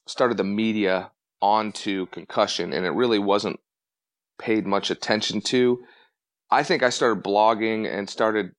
[0.06, 3.60] started the media onto concussion, and it really wasn't
[4.38, 5.78] paid much attention to.
[6.50, 8.52] I think I started blogging and started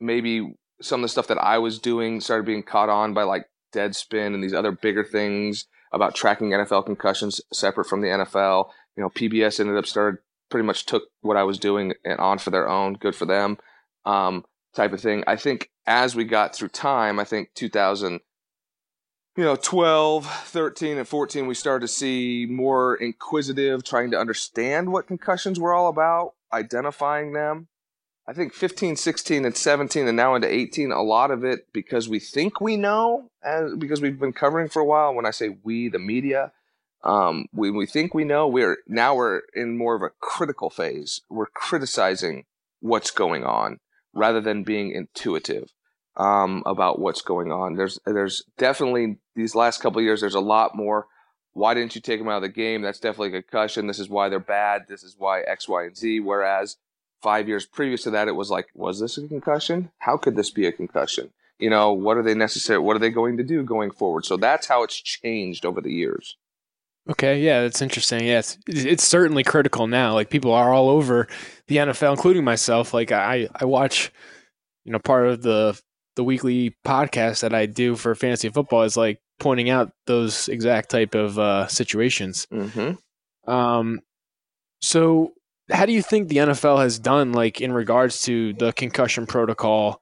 [0.00, 3.46] maybe some of the stuff that I was doing started being caught on by like
[3.74, 8.70] Deadspin and these other bigger things about tracking NFL concussions separate from the NFL.
[8.96, 12.38] You know, PBS ended up started pretty much took what I was doing and on
[12.38, 12.94] for their own.
[12.94, 13.58] Good for them,
[14.04, 15.24] um, type of thing.
[15.26, 18.20] I think as we got through time, I think 2000,
[19.36, 24.92] you know, 12, 13, and 14, we started to see more inquisitive, trying to understand
[24.92, 27.68] what concussions were all about, identifying them.
[28.28, 32.08] I think 15, 16, and 17, and now into 18, a lot of it because
[32.08, 35.14] we think we know, as, because we've been covering for a while.
[35.14, 36.50] When I say we, the media,
[37.04, 41.20] um, when we think we know, we're now we're in more of a critical phase.
[41.28, 42.44] We're criticizing
[42.80, 43.78] what's going on
[44.14, 45.72] rather than being intuitive
[46.16, 47.74] um, about what's going on.
[47.74, 50.20] There's there's definitely these last couple years.
[50.20, 51.06] There's a lot more
[51.56, 52.82] why didn't you take them out of the game?
[52.82, 53.86] That's definitely a concussion.
[53.86, 54.82] This is why they're bad.
[54.88, 56.20] This is why X, Y, and Z.
[56.20, 56.76] Whereas
[57.22, 59.90] five years previous to that, it was like, was this a concussion?
[60.00, 61.30] How could this be a concussion?
[61.58, 62.78] You know, what are they necessary?
[62.78, 64.26] What are they going to do going forward?
[64.26, 66.36] So that's how it's changed over the years.
[67.08, 68.24] Okay, yeah, that's interesting.
[68.24, 70.14] Yes, it's, it's certainly critical now.
[70.14, 71.28] Like people are all over
[71.68, 72.92] the NFL, including myself.
[72.92, 74.10] Like I, I watch,
[74.84, 75.80] you know, part of the
[76.16, 80.90] the weekly podcast that I do for fantasy football is like pointing out those exact
[80.90, 82.46] type of uh, situations.
[82.52, 83.50] Mm-hmm.
[83.50, 84.00] Um,
[84.80, 85.32] so
[85.70, 90.00] how do you think the NFL has done, like in regards to the concussion protocol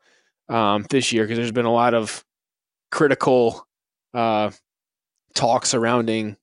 [0.49, 1.25] um, this year?
[1.25, 2.25] Because there's been a lot of
[2.91, 3.67] critical
[4.13, 4.51] uh,
[5.35, 6.37] talk surrounding,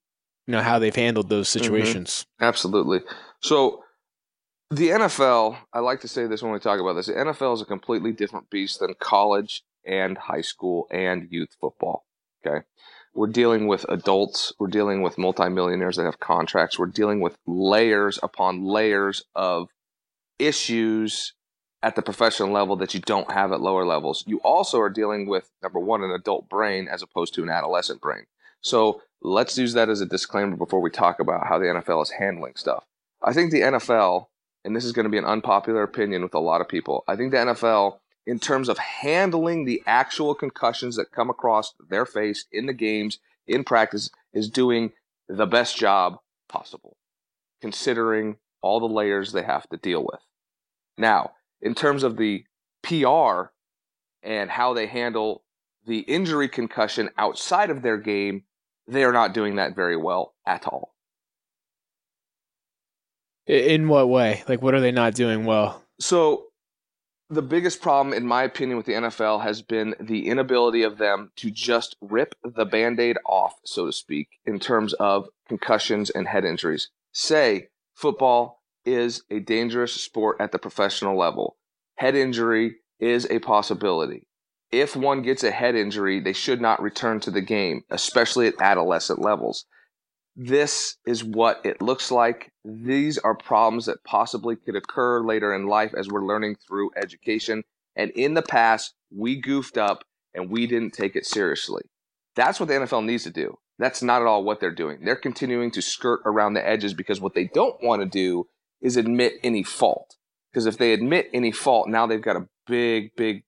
[0.48, 1.60] you know, how they've handled those Mm-hmm.
[1.64, 2.26] situations.
[2.40, 3.02] Absolutely.
[3.42, 3.84] So
[4.70, 7.08] the NFL, I like to say this when we talk about this.
[7.08, 12.06] The NFL is a completely different beast than college and high school and youth football.
[12.46, 12.66] Okay.
[13.14, 14.54] We're dealing with adults.
[14.58, 16.80] We're dealing with multimillionaires that have contracts.
[16.80, 19.68] We're dealing with layers upon layers of
[20.40, 21.34] issues
[21.84, 24.24] at the professional level that you don't have at lower levels.
[24.28, 28.02] You also are dealing with, number one, an adult brain as opposed to an adolescent
[28.02, 28.26] brain.
[28.62, 32.12] So let's use that as a disclaimer before we talk about how the NFL is
[32.12, 32.86] handling stuff.
[33.22, 34.28] I think the NFL,
[34.64, 37.16] and this is going to be an unpopular opinion with a lot of people, I
[37.16, 42.46] think the NFL, in terms of handling the actual concussions that come across their face
[42.52, 44.92] in the games, in practice, is doing
[45.28, 46.98] the best job possible,
[47.62, 50.22] considering all the layers they have to deal with.
[50.98, 52.46] Now, in terms of the
[52.84, 53.52] PR
[54.24, 55.44] and how they handle
[55.86, 58.44] the injury concussion outside of their game,
[58.88, 60.94] they are not doing that very well at all.
[63.48, 64.44] In what way?
[64.48, 65.84] Like, what are they not doing well?
[66.00, 66.48] So,
[67.30, 71.32] the biggest problem, in my opinion, with the NFL has been the inability of them
[71.38, 76.28] to just rip the band aid off, so to speak, in terms of concussions and
[76.28, 76.90] head injuries.
[77.14, 81.58] Say football is a dangerous sport at the professional level,
[81.96, 84.28] head injury is a possibility.
[84.72, 88.62] If one gets a head injury, they should not return to the game, especially at
[88.62, 89.66] adolescent levels.
[90.36, 92.52] This is what it looks like.
[92.64, 97.64] These are problems that possibly could occur later in life as we're learning through education.
[97.98, 100.04] And in the past, we goofed up
[100.34, 101.84] and we didn't take it seriously.
[102.36, 103.58] That's what the NFL needs to do.
[103.78, 105.04] That's not at all what they're doing.
[105.04, 108.48] They're continuing to skirt around the edges because what they don't want to do
[108.80, 110.16] is admit any fault.
[110.52, 113.44] Because if they admit any fault, now they've got a big, big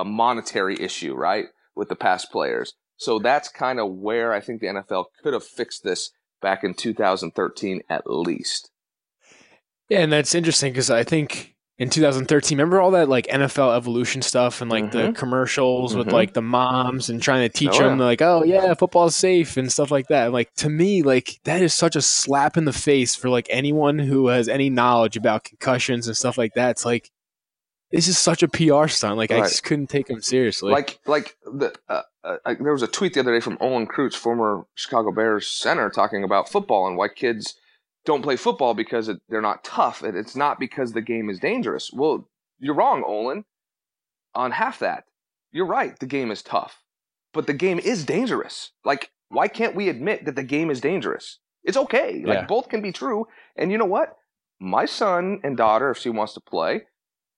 [0.00, 2.74] uh, monetary issue, right, with the past players.
[2.96, 6.74] So that's kind of where I think the NFL could have fixed this back in
[6.74, 8.70] 2013 at least.
[9.88, 14.22] Yeah, and that's interesting because I think in 2013, remember all that like NFL evolution
[14.22, 15.14] stuff and like the Mhm.
[15.16, 16.12] commercials with Mhm.
[16.12, 18.04] like the moms and trying to teach Oh, them yeah.
[18.04, 20.32] like, oh yeah, football's safe and stuff like that.
[20.32, 23.98] Like to me, like that is such a slap in the face for like anyone
[23.98, 26.70] who has any knowledge about concussions and stuff like that.
[26.70, 27.10] It's like
[27.92, 29.16] this is such a PR stunt.
[29.16, 30.72] Like I just couldn't take them seriously.
[30.72, 34.14] Like, like the uh, uh, there was a tweet the other day from Olin Kreutz,
[34.14, 37.54] former Chicago Bears center, talking about football and why kids
[38.04, 40.02] don't play football because it, they're not tough.
[40.02, 41.90] And it's not because the game is dangerous.
[41.92, 43.44] Well, you're wrong, Olin,
[44.34, 45.04] on half that.
[45.52, 45.98] You're right.
[45.98, 46.82] The game is tough,
[47.32, 48.72] but the game is dangerous.
[48.84, 51.38] Like, why can't we admit that the game is dangerous?
[51.64, 52.22] It's okay.
[52.24, 52.46] Like, Yeah.
[52.46, 53.26] both can be true.
[53.56, 54.16] And you know what?
[54.60, 56.82] My son and daughter, if she wants to play,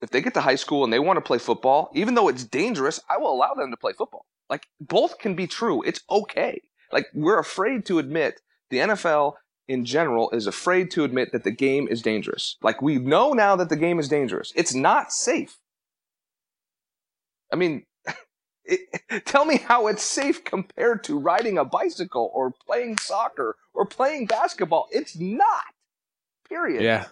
[0.01, 2.45] if they get to high school and they want to play football, even though it's
[2.45, 4.27] dangerous, I will allow them to play football.
[4.49, 5.83] Like both can be true.
[5.83, 6.61] It's okay.
[6.93, 9.35] Like we're afraid to admit the NFL
[9.67, 12.57] in general is afraid to admit that the game is dangerous.
[12.63, 14.53] Like we know now that the game is dangerous.
[14.57, 15.59] It's not safe.
[17.53, 17.85] I mean,
[18.65, 18.81] it,
[19.27, 24.27] tell me how it's safe compared to riding a bicycle or playing soccer or playing
[24.27, 24.89] basketball.
[24.91, 25.75] It's not.
[26.49, 26.83] Period.
[26.83, 27.07] yeah.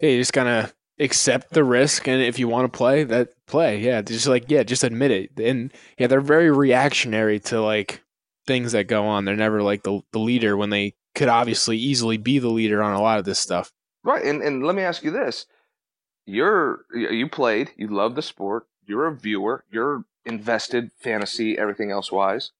[0.00, 3.78] Yeah, you just gotta accept the risk and if you want to play, that play.
[3.78, 4.02] Yeah.
[4.02, 5.38] Just like yeah, just admit it.
[5.38, 8.02] And yeah, they're very reactionary to like
[8.46, 9.24] things that go on.
[9.24, 12.94] They're never like the the leader when they could obviously easily be the leader on
[12.94, 13.72] a lot of this stuff.
[14.02, 15.46] Right, and and let me ask you this:
[16.26, 22.12] You're you played, you love the sport, you're a viewer, you're invested, fantasy, everything else
[22.12, 22.52] wise.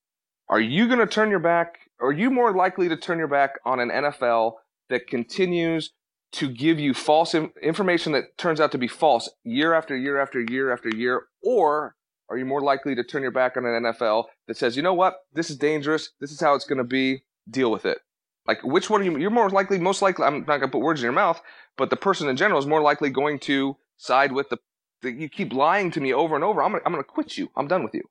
[0.49, 1.91] Are you going to turn your back?
[2.01, 4.55] Are you more likely to turn your back on an NFL
[4.91, 5.93] that continues
[6.35, 10.41] to give you false information that turns out to be false year after year after
[10.41, 11.95] year after year, or
[12.29, 14.95] are you more likely to turn your back on an NFL that says, you know
[14.95, 17.99] what, this is dangerous, this is how it's going to be, deal with it?
[18.47, 19.17] Like, which one are you?
[19.17, 20.27] You're more likely, most likely.
[20.27, 21.41] I'm not going to put words in your mouth,
[21.79, 24.59] but the person in general is more likely going to side with the.
[25.03, 26.63] the you keep lying to me over and over.
[26.63, 27.51] I'm gonna, I'm going to quit you.
[27.57, 28.03] I'm done with you.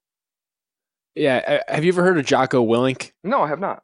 [1.14, 3.12] Yeah, uh, have you ever heard of Jocko Willink?
[3.24, 3.84] No, I have not.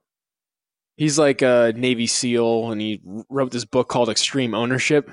[1.00, 5.10] He's like a Navy SEAL, and he wrote this book called Extreme Ownership.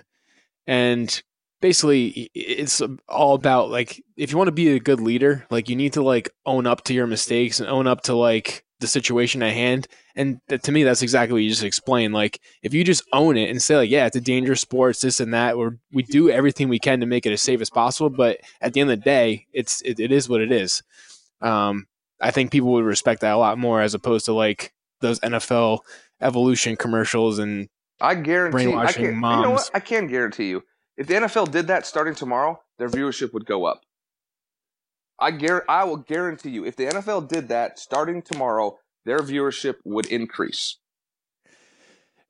[0.67, 1.23] And
[1.61, 5.77] basically, it's all about like if you want to be a good leader, like you
[5.77, 9.45] need to like own up to your mistakes and own up to like the situation
[9.45, 9.87] at hand.
[10.17, 12.15] And th- to me, that's exactly what you just explained.
[12.15, 15.03] Like if you just own it and say like, yeah, it's a dangerous sport, it's
[15.03, 17.71] this and that, or we do everything we can to make it as safe as
[17.71, 18.11] possible.
[18.11, 20.83] But at the end of the day, it's it, it is what it is.
[21.41, 21.87] Um,
[22.21, 25.81] I think people would respect that a lot more as opposed to like those NFL
[26.21, 27.69] evolution commercials and
[28.01, 28.75] I guarantee.
[28.75, 29.37] I can, moms.
[29.37, 29.71] You know what?
[29.75, 30.63] I can guarantee you,
[30.97, 33.83] if the NFL did that starting tomorrow, their viewership would go up.
[35.19, 39.77] I guar- I will guarantee you, if the NFL did that starting tomorrow, their viewership
[39.85, 40.79] would increase.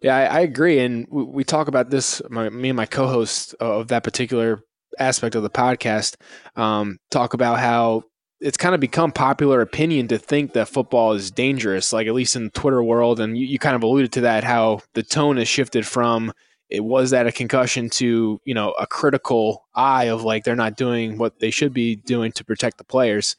[0.01, 2.23] Yeah, I, I agree, and we, we talk about this.
[2.31, 4.61] My, me and my co-host of that particular
[4.99, 6.17] aspect of the podcast
[6.55, 8.05] um, talk about how
[8.41, 12.37] it's kind of become popular opinion to think that football is dangerous, like at least
[12.37, 13.19] in the Twitter world.
[13.19, 16.33] And you, you kind of alluded to that, how the tone has shifted from
[16.69, 20.77] it was that a concussion to you know a critical eye of like they're not
[20.77, 23.37] doing what they should be doing to protect the players.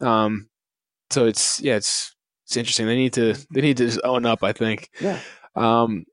[0.00, 0.48] Um,
[1.10, 2.14] so it's yeah, it's
[2.46, 2.86] it's interesting.
[2.86, 4.44] They need to they need to just own up.
[4.44, 4.90] I think.
[5.00, 5.18] Yeah.
[5.56, 6.04] Um,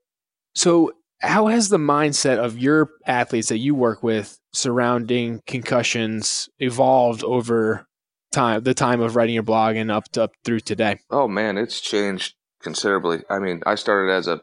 [0.54, 7.22] so how has the mindset of your athletes that you work with surrounding concussions evolved
[7.22, 7.86] over
[8.30, 11.00] time, the time of writing your blog and up to, up through today?
[11.10, 13.22] Oh man, it's changed considerably.
[13.28, 14.42] I mean, I started as a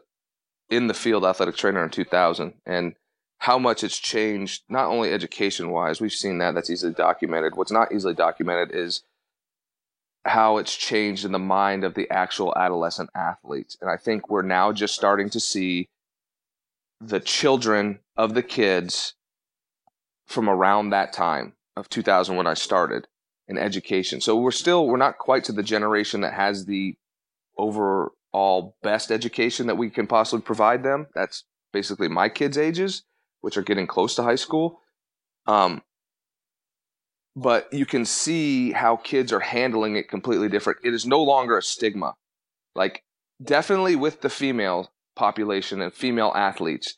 [0.70, 2.94] in the field athletic trainer in 2000, and
[3.38, 7.56] how much it's changed, not only education wise, we've seen that that's easily documented.
[7.56, 9.02] What's not easily documented is
[10.24, 13.76] how it's changed in the mind of the actual adolescent athletes.
[13.80, 15.88] And I think we're now just starting to see
[17.00, 19.14] the children of the kids
[20.26, 23.06] from around that time of 2000 when I started
[23.48, 24.20] in education.
[24.20, 26.96] So we're still we're not quite to the generation that has the
[27.56, 31.06] overall best education that we can possibly provide them.
[31.14, 33.02] That's basically my kids' ages,
[33.40, 34.80] which are getting close to high school.
[35.46, 35.82] Um,
[37.34, 40.80] but you can see how kids are handling it completely different.
[40.84, 42.14] It is no longer a stigma.
[42.74, 43.04] Like
[43.42, 46.96] definitely with the female population and female athletes,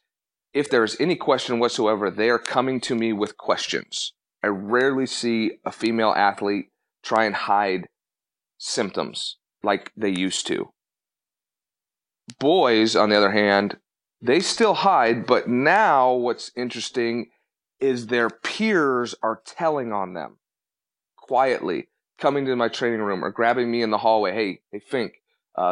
[0.52, 4.14] if there's any question whatsoever, they are coming to me with questions.
[4.42, 6.70] I rarely see a female athlete
[7.02, 7.88] try and hide
[8.58, 10.72] symptoms like they used to.
[12.38, 13.78] Boys, on the other hand,
[14.22, 17.30] they still hide, but now what's interesting
[17.80, 20.36] is their peers are telling on them
[21.16, 24.32] quietly, coming to my training room or grabbing me in the hallway.
[24.32, 25.22] Hey, hey, Fink,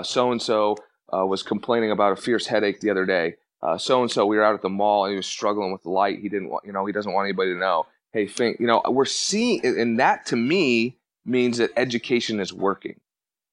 [0.02, 0.76] so and so
[1.10, 3.34] was complaining about a fierce headache the other day.
[3.76, 5.90] So and so, we were out at the mall and he was struggling with the
[5.90, 6.20] light.
[6.20, 7.86] He didn't want, you know, he doesn't want anybody to know.
[8.12, 13.00] Hey, think you know, we're seeing, and that to me means that education is working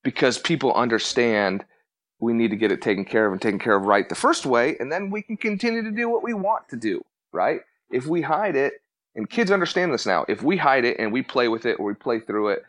[0.04, 1.66] because people understand
[2.20, 4.46] we need to get it taken care of and taken care of right the first
[4.46, 7.62] way, and then we can continue to do what we want to do, right?
[7.92, 8.82] If we hide it,
[9.16, 11.86] and kids understand this now, if we hide it and we play with it or
[11.86, 12.64] we play through it,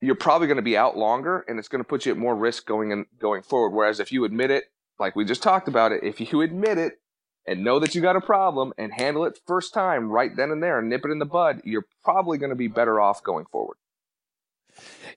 [0.00, 2.36] you're probably going to be out longer and it's going to put you at more
[2.36, 3.70] risk going and going forward.
[3.70, 4.64] Whereas if you admit it,
[4.98, 7.00] like we just talked about it, if you admit it
[7.48, 10.62] and know that you got a problem and handle it first time right then and
[10.62, 13.46] there and nip it in the bud, you're probably going to be better off going
[13.46, 13.76] forward.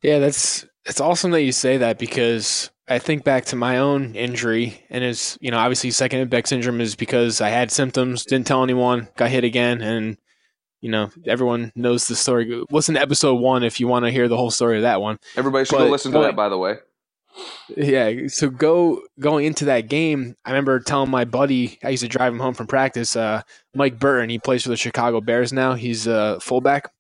[0.02, 4.16] Yeah, that's it's awesome that you say that because I think back to my own
[4.16, 8.48] injury and it's you know obviously second impact syndrome is because I had symptoms, didn't
[8.48, 10.18] tell anyone, got hit again, and
[10.80, 12.64] you know everyone knows the story.
[12.72, 15.20] Listen to episode one if you want to hear the whole story of that one.
[15.36, 16.78] Everybody should But- go listen to but- that, by the way.
[17.76, 22.10] Yeah, so go going into that game, I remember telling my buddy I used to
[22.10, 23.42] drive him home from practice, uh,
[23.74, 24.30] Mike Burton.
[24.30, 25.74] He plays for the Chicago Bears now.
[25.74, 26.92] He's a fullback.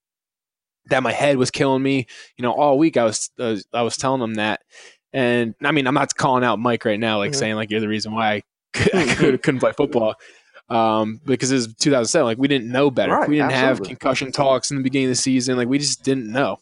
[0.88, 2.08] That my head was killing me.
[2.38, 4.62] You know, all week I was uh, I was telling him that,
[5.14, 7.36] and I mean I'm not calling out Mike right now, like Mhm.
[7.36, 8.42] saying like you're the reason why I,
[8.74, 10.16] could, I could, couldn't play football.
[10.70, 12.26] Um, because it was 2007.
[12.26, 13.12] Like we didn't know better.
[13.12, 15.58] Right, we didn't have concussion talks in the beginning of the season.
[15.58, 16.60] Like we just didn't know.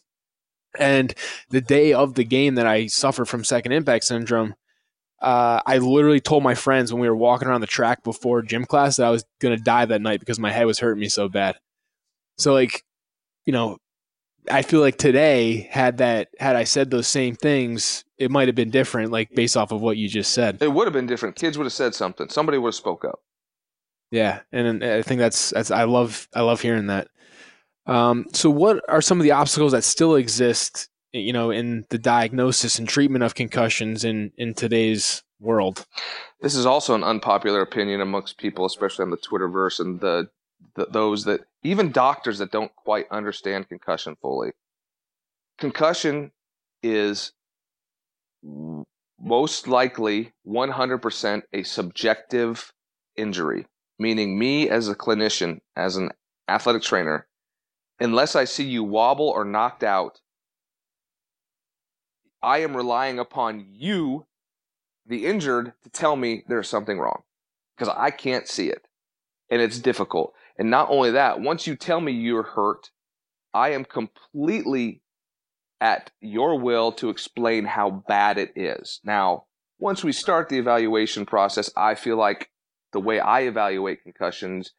[0.78, 1.12] And
[1.50, 4.54] the day of the game that I suffered from second impact syndrome,
[5.20, 8.64] uh, I literally told my friends when we were walking around the track before gym
[8.64, 11.08] class that I was going to die that night because my head was hurting me
[11.08, 11.56] so bad.
[12.38, 12.84] So, like,
[13.44, 13.78] you know,
[14.50, 18.54] I feel like today, had that, had I said those same things, it might have
[18.54, 20.58] been different, like based off of what you just said.
[20.62, 21.36] It would have been different.
[21.36, 22.30] Kids would have said something.
[22.30, 23.20] Somebody would have spoke up.
[24.10, 27.08] Yeah, and I think that's that's I love I love hearing that.
[27.90, 31.98] Um, so, what are some of the obstacles that still exist, you know, in the
[31.98, 35.84] diagnosis and treatment of concussions in in today's world?
[36.40, 40.28] This is also an unpopular opinion amongst people, especially on the Twitterverse and the,
[40.76, 44.52] the those that even doctors that don't quite understand concussion fully.
[45.58, 46.30] Concussion
[46.84, 47.32] is
[49.20, 52.72] most likely 100% a subjective
[53.16, 53.66] injury,
[53.98, 56.10] meaning me as a clinician, as an
[56.48, 57.26] athletic trainer,
[58.00, 60.20] unless I see you wobble or knocked out,
[62.42, 64.26] I am relying upon you,
[65.06, 67.22] the injured, to tell me there's something wrong
[67.76, 68.86] because I can't see it.
[69.50, 70.32] And it's difficult.
[70.58, 72.90] And not only that, once you tell me you're hurt,
[73.52, 75.02] I am completely
[75.80, 79.00] at your will to explain how bad it is.
[79.02, 79.44] Now,
[79.78, 82.50] once we start the evaluation process, I feel like
[82.92, 84.72] the way I evaluate concussions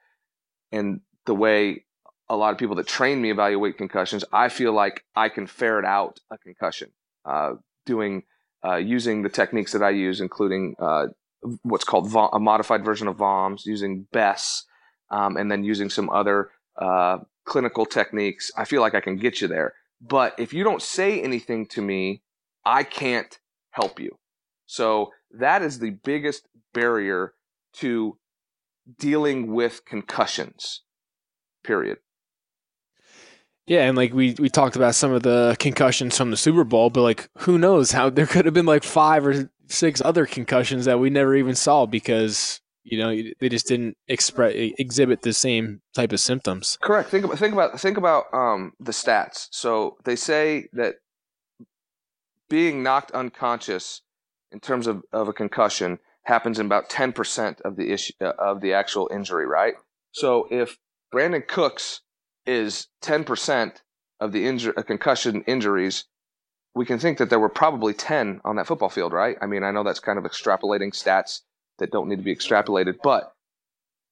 [0.71, 1.85] and the way
[2.31, 5.83] a lot of people that train me evaluate concussions, I feel like I can ferret
[5.83, 6.91] out a concussion
[7.25, 7.55] uh,
[7.85, 8.23] doing
[8.63, 11.07] uh, using the techniques that I use, including uh,
[11.63, 14.65] what's called a modified version of VOMS, using BESS,
[15.09, 18.49] um, and then using some other uh, clinical techniques.
[18.55, 19.73] I feel like I can get you there.
[19.99, 22.21] But if you don't say anything to me,
[22.63, 23.39] I can't
[23.71, 24.17] help you.
[24.67, 27.33] So that is the biggest barrier
[27.73, 28.17] to
[28.97, 30.83] dealing with concussions,
[31.63, 31.97] period.
[33.71, 36.89] Yeah, and like we we talked about some of the concussions from the Super Bowl,
[36.89, 40.83] but like who knows how there could have been like five or six other concussions
[40.83, 45.81] that we never even saw because you know they just didn't express exhibit the same
[45.95, 46.77] type of symptoms.
[46.81, 47.09] Correct.
[47.09, 49.47] Think about think about think about um, the stats.
[49.51, 50.95] So they say that
[52.49, 54.01] being knocked unconscious
[54.51, 58.59] in terms of, of a concussion happens in about 10% of the issue uh, of
[58.59, 59.75] the actual injury, right?
[60.11, 60.77] So if
[61.13, 62.01] Brandin Cooks
[62.51, 63.81] is 10%
[64.19, 66.05] of the injury, uh, concussion injuries,
[66.75, 69.37] we can think that there were probably 10 on that football field, right?
[69.41, 71.41] I mean, I know that's kind of extrapolating stats
[71.79, 73.33] that don't need to be extrapolated, but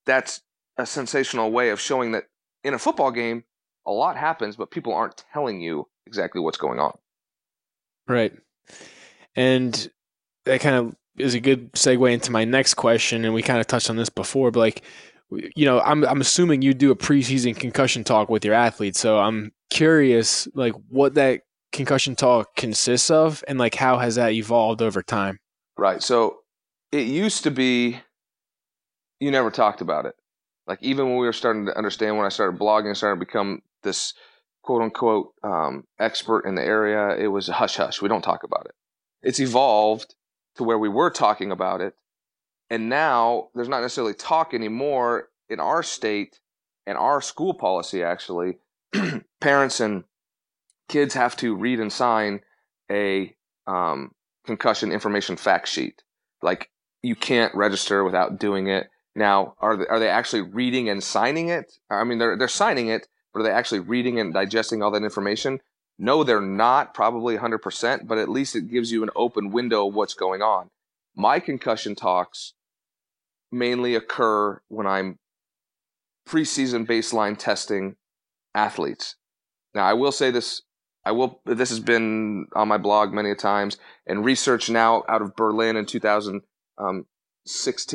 [0.06, 0.42] that's
[0.78, 2.26] a sensational way of showing that
[2.64, 3.44] in a football game,
[3.86, 6.98] a lot happens, but people aren't telling you exactly what's going on.
[8.08, 8.34] Right.
[9.36, 9.90] And
[10.46, 13.26] that kind of is a good segue into my next question.
[13.26, 14.84] And we kind of touched on this before, but like,
[15.32, 19.00] you know, I'm I'm assuming you do a preseason concussion talk with your athletes.
[19.00, 24.32] So I'm curious, like, what that concussion talk consists of, and like how has that
[24.32, 25.40] evolved over time?
[25.78, 26.02] Right.
[26.02, 26.40] So
[26.92, 28.00] it used to be
[29.20, 30.16] you never talked about it.
[30.68, 33.26] Like even when we were starting to understand, when I started blogging and started to
[33.26, 34.14] become this
[34.64, 38.02] quote unquote um, expert in the area, it was a hush hush.
[38.02, 38.76] We don't talk about it.
[39.22, 40.16] It's evolved
[40.56, 41.94] to where we were talking about it
[42.70, 46.40] and now there's not necessarily talk anymore in our state
[46.86, 48.58] and our school policy, actually.
[49.42, 50.04] parents and
[50.88, 52.42] kids have to read and sign
[52.92, 53.36] a
[53.68, 54.12] um,
[54.46, 56.04] concussion information fact sheet.
[56.42, 56.70] Like
[57.02, 58.90] you can't register without doing it.
[59.16, 61.74] Now, are they, are they actually reading and signing it?
[61.90, 65.04] I mean, they're they're signing it, but are they actually reading and digesting all that
[65.04, 65.60] information?
[65.98, 66.94] No, they're not.
[66.94, 70.70] Probably 100%, but at least it gives you an open window of what's going on.
[71.16, 72.54] My concussion talks
[73.52, 75.20] mainly occur when I'm
[76.28, 77.96] preseason baseline testing
[78.54, 79.16] athletes.
[79.74, 80.62] Now, I will say this.
[81.06, 81.42] I will.
[81.46, 85.86] This has been on my blog many times, and research now out of Berlin in
[85.86, 86.40] 2016,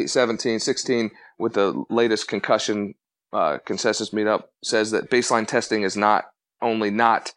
[0.02, 2.94] um, 17, 16, with the latest concussion
[3.32, 6.24] uh, consensus meetup, says that baseline testing is not
[6.62, 7.34] only not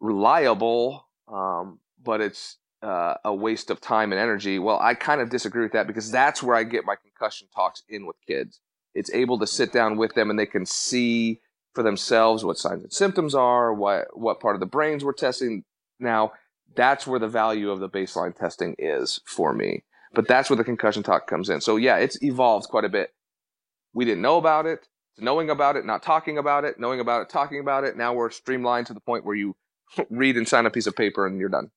[0.00, 4.58] reliable, um, but it's uh, a waste of time and energy.
[4.58, 7.82] Well, I kind of disagree with that because that's where I get my concussion talks
[7.88, 8.60] in with kids.
[8.94, 11.40] It's able to sit down with them and they can see
[11.74, 15.64] for themselves what signs and symptoms are, what what part of the brains we're testing.
[16.00, 16.32] Now,
[16.74, 19.84] that's where the value of the baseline testing is for me.
[20.14, 21.60] But that's where the concussion talk comes in.
[21.60, 23.10] So yeah, it's evolved quite a bit.
[23.92, 27.28] We didn't know about it, knowing about it, not talking about it, knowing about it,
[27.28, 27.96] talking about it.
[27.96, 29.56] Now we're streamlined to the point where you
[30.10, 31.70] read and sign a piece of paper and you're done.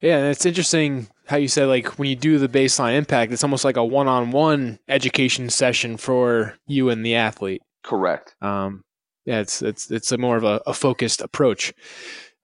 [0.00, 3.44] Yeah, and it's interesting how you said like when you do the baseline impact, it's
[3.44, 7.62] almost like a one-on-one education session for you and the athlete.
[7.82, 8.34] Correct.
[8.40, 8.82] Um,
[9.26, 11.72] yeah, it's it's it's a more of a, a focused approach.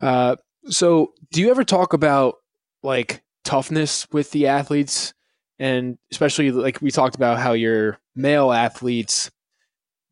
[0.01, 0.37] Uh,
[0.69, 2.37] so, do you ever talk about
[2.83, 5.15] like toughness with the athletes,
[5.59, 9.31] and especially like we talked about how your male athletes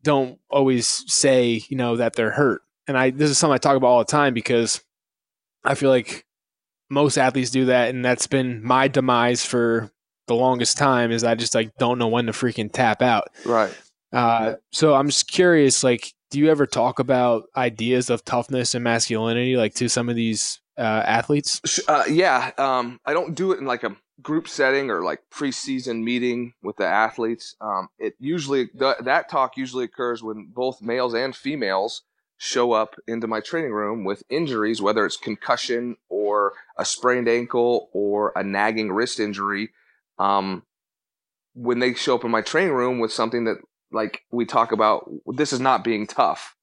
[0.03, 3.77] don't always say you know that they're hurt, and I this is something I talk
[3.77, 4.81] about all the time because
[5.63, 6.24] I feel like
[6.95, 9.91] most athletes do that, and that's been my demise for
[10.27, 11.11] the longest time.
[11.11, 13.29] Is I just like don't know when to freaking tap out.
[13.45, 13.75] Right.
[14.13, 18.85] Uh, so I'm just curious, like, do you ever talk about ideas of toughness and
[18.85, 21.61] masculinity, like to some of these uh, athletes?
[21.89, 26.03] Uh, yeah, um, I don't do it in like a group setting or like preseason
[26.03, 27.57] meeting with the athletes.
[27.61, 32.03] Um, it usually th- that talk usually occurs when both males and females
[32.45, 37.89] show up into my training room with injuries, whether it's concussion or a sprained ankle
[37.95, 39.71] or a nagging wrist injury,
[40.19, 40.63] um,
[41.55, 43.57] when they show up in my training room with something that,
[43.93, 46.55] like we talk about, this is not being tough.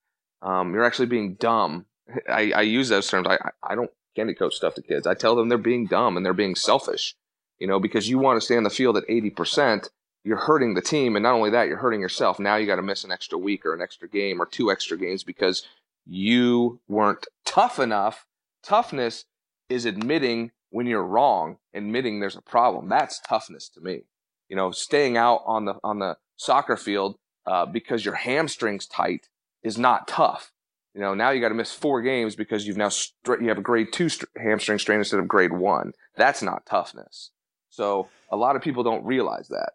[0.43, 1.86] Um, you're actually being dumb.
[2.29, 3.27] I, I use those terms.
[3.27, 5.07] I, I don't candy coach stuff to kids.
[5.07, 7.15] I tell them they're being dumb and they're being selfish,
[7.57, 9.89] you know, because you want to stay on the field at 80%,
[10.24, 11.15] you're hurting the team.
[11.15, 12.39] And not only that, you're hurting yourself.
[12.39, 14.97] Now you got to miss an extra week or an extra game or two extra
[14.97, 15.65] games because
[16.05, 18.26] you weren't tough enough.
[18.63, 19.26] Toughness
[19.69, 22.89] is admitting when you're wrong, admitting there's a problem.
[22.89, 24.03] That's toughness to me.
[24.49, 29.30] You know, staying out on the on the soccer field uh, because your hamstring's tight
[29.63, 30.51] is not tough.
[30.93, 32.89] You know, now you got to miss four games because you've now
[33.26, 35.93] you have a grade two st- hamstring strain instead of grade one.
[36.17, 37.32] That's not toughness.
[37.69, 39.74] So a lot of people don't realize that.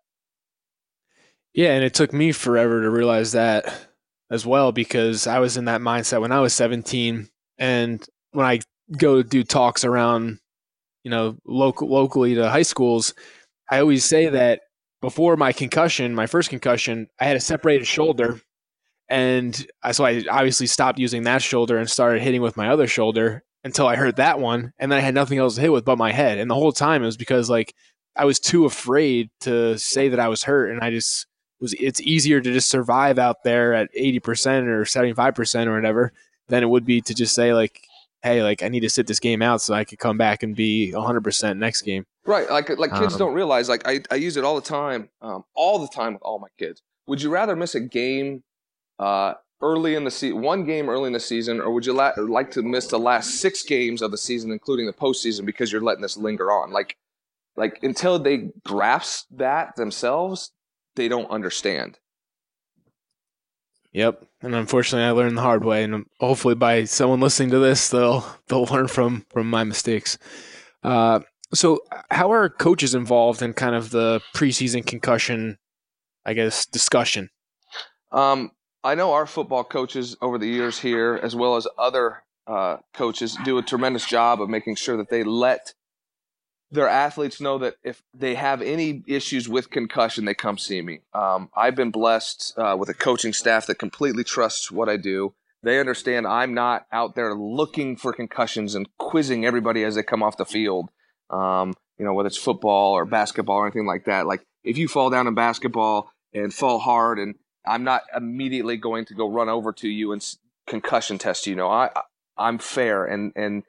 [1.57, 3.89] Yeah, and it took me forever to realize that
[4.31, 7.29] as well because I was in that mindset when I was 17,
[7.59, 8.61] and when I
[8.97, 10.39] go do talks around,
[11.03, 13.15] you know, local locally to high schools,
[13.71, 14.61] I always say that
[15.01, 18.41] before my concussion, my first concussion, I had a separated shoulder
[19.09, 23.45] and so I obviously stopped using that shoulder and started hitting with my other shoulder
[23.63, 24.73] until I hurt that one.
[24.79, 26.39] And then I had nothing else to hit with but my head.
[26.39, 27.75] And the whole time it was because like
[28.17, 30.71] I was too afraid to say that I was hurt.
[30.71, 31.27] And I just
[31.61, 36.13] was, it's easier to just survive out there at 80% or 75% or whatever
[36.49, 37.83] than it would be to just say like,
[38.23, 40.57] Hey, like I need to sit this game out so I could come back and
[40.57, 42.07] be 100% next game.
[42.25, 42.51] Right.
[42.51, 45.45] Like, like kids um, don't realize, like I, I use it all the time, um,
[45.55, 46.83] all the time with all my kids.
[47.07, 48.43] Would you rather miss a game
[48.99, 52.13] uh, early in the season, one game early in the season, or would you la-
[52.17, 55.81] like to miss the last six games of the season, including the postseason, because you're
[55.81, 56.73] letting this linger on?
[56.73, 56.97] Like,
[57.57, 60.53] like until they grasp that themselves,
[60.97, 61.99] they don't understand.
[63.93, 67.89] Yep, and unfortunately, I learned the hard way, and hopefully, by someone listening to this,
[67.89, 70.19] they'll they'll learn from from my mistakes.
[70.83, 71.21] Uh,
[71.55, 71.81] so,
[72.11, 75.59] how are coaches involved in kind of the preseason concussion,
[76.25, 77.31] I guess, discussion?
[78.13, 78.51] Um,
[78.85, 83.37] I know our football coaches over the years here, as well as other uh, coaches,
[83.45, 85.73] do a tremendous job of making sure that they let
[86.71, 91.01] their athletes know that if they have any issues with concussion, they come see me.
[91.15, 95.35] Um, I've been blessed uh, with a coaching staff that completely trusts what I do.
[95.63, 100.23] They understand I'm not out there looking for concussions and quizzing everybody as they come
[100.23, 100.91] off the field.
[101.31, 104.27] Um, you know, whether it's football or basketball or anything like that.
[104.27, 107.37] Like if you fall down in basketball and fall hard and
[107.67, 110.25] I'm not immediately going to go run over to you and
[110.67, 111.57] concussion test you.
[111.57, 111.91] Know I
[112.37, 113.65] I'm fair and and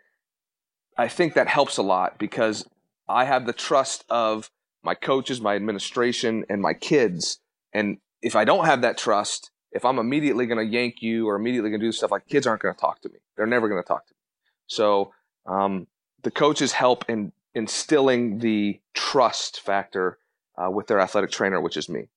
[0.98, 2.66] I think that helps a lot because
[3.08, 4.50] I have the trust of
[4.84, 7.40] my coaches, my administration, and my kids.
[7.74, 11.36] And if I don't have that trust, if I'm immediately going to yank you or
[11.36, 13.20] immediately going to do stuff like kids aren't going to talk to me.
[13.36, 14.20] They're never going to talk to me.
[14.68, 15.14] So
[15.46, 15.88] um,
[16.24, 20.20] the coaches help in instilling the trust factor
[20.58, 22.08] uh, with their athletic trainer, which is me.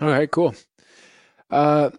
[0.00, 0.54] All right, cool.
[1.50, 1.90] Uh,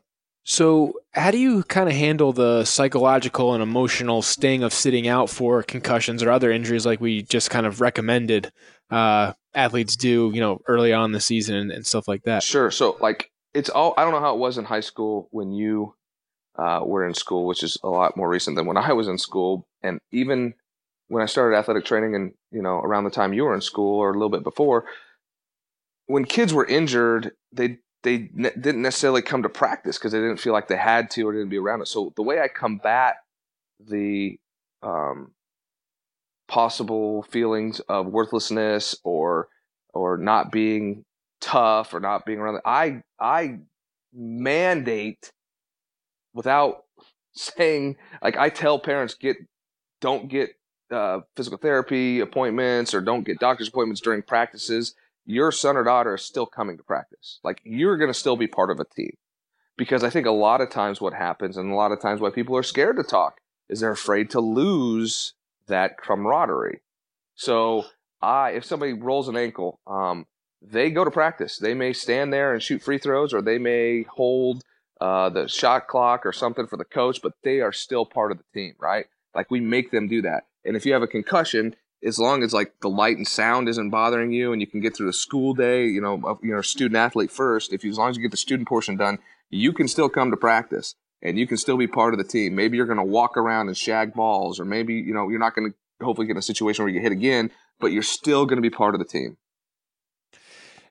[0.44, 5.30] so, how do you kind of handle the psychological and emotional sting of sitting out
[5.30, 8.52] for concussions or other injuries, like we just kind of recommended
[8.90, 12.42] uh, athletes do, you know, early on the season and, and, stuff like that?
[12.42, 12.72] Sure.
[12.72, 13.94] So, like, it's all.
[13.98, 15.94] I don't know how it was in high school when you
[16.58, 19.20] uh, were in school, which is a lot more recent than when I was in
[19.20, 20.56] school, and even
[21.08, 24.00] when I started athletic training, and you know, around the time you were in school
[24.00, 24.86] or a little bit before,
[26.08, 30.38] when kids were injured, they they ne- didn't necessarily come to practice because they didn't
[30.40, 31.88] feel like they had to or didn't be around it.
[31.88, 33.18] So the way I combat
[33.80, 34.40] the
[34.82, 35.32] um,
[36.48, 39.48] possible feelings of worthlessness or
[39.94, 41.04] or not being
[41.42, 43.60] tough or not being around, I I
[44.14, 45.32] mandate
[46.34, 46.86] without
[47.34, 49.38] saying like I tell parents get
[50.00, 50.52] don't get
[50.92, 54.96] uh, physical therapy appointments or don't get doctor's appointments during practices
[55.32, 57.40] your son or daughter is still coming to practice.
[57.44, 59.16] Like you're going to still be part of a team.
[59.78, 62.30] Because I think a lot of times what happens and a lot of times why
[62.30, 65.34] people are scared to talk is they're afraid to lose
[65.68, 66.82] that camaraderie.
[67.36, 67.86] So
[68.22, 70.28] I, if somebody rolls an ankle, um,
[70.62, 71.58] they go to practice.
[71.58, 74.64] They may stand there and shoot free throws, or they may hold
[75.00, 78.38] uh, the shot clock or something for the coach, but they are still part of
[78.38, 79.06] the team, right?
[79.34, 80.44] Like we make them do that.
[80.64, 83.90] And if you have a concussion, as long as like the light and sound isn't
[83.90, 86.98] bothering you and you can get through the school day, you know, you're a student
[86.98, 87.74] athlete first.
[87.74, 90.32] If you, as long as you get the student portion done, you can still come
[90.32, 92.56] to practice and you can still be part of the team.
[92.56, 95.56] Maybe you're going to walk around and shag balls, or maybe you know you're not
[95.56, 98.58] going to hopefully get in a situation where you hit again, but you're still going
[98.58, 99.38] to be part of the team.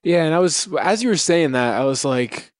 [0.02, 2.52] Yeah, and I was as you were saying that, I was like,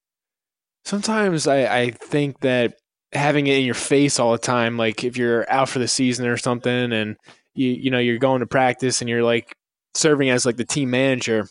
[0.85, 2.75] sometimes I, I think that
[3.13, 4.77] having it in your face all the time.
[4.77, 7.17] Like if you're out for the season or something, and
[7.55, 9.57] you you know you're going to practice and you're like
[9.95, 11.49] serving as like the team manager.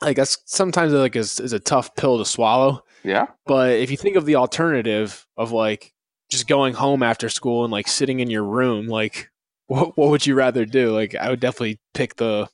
[0.00, 2.82] Like that's sometimes like is, is a tough pill to swallow.
[3.04, 3.26] Yeah.
[3.46, 5.92] But if you think of the alternative of like
[6.30, 9.30] just going home after school and like sitting in your room, like
[9.66, 10.92] what what would you rather do?
[10.92, 12.48] Like I would definitely pick the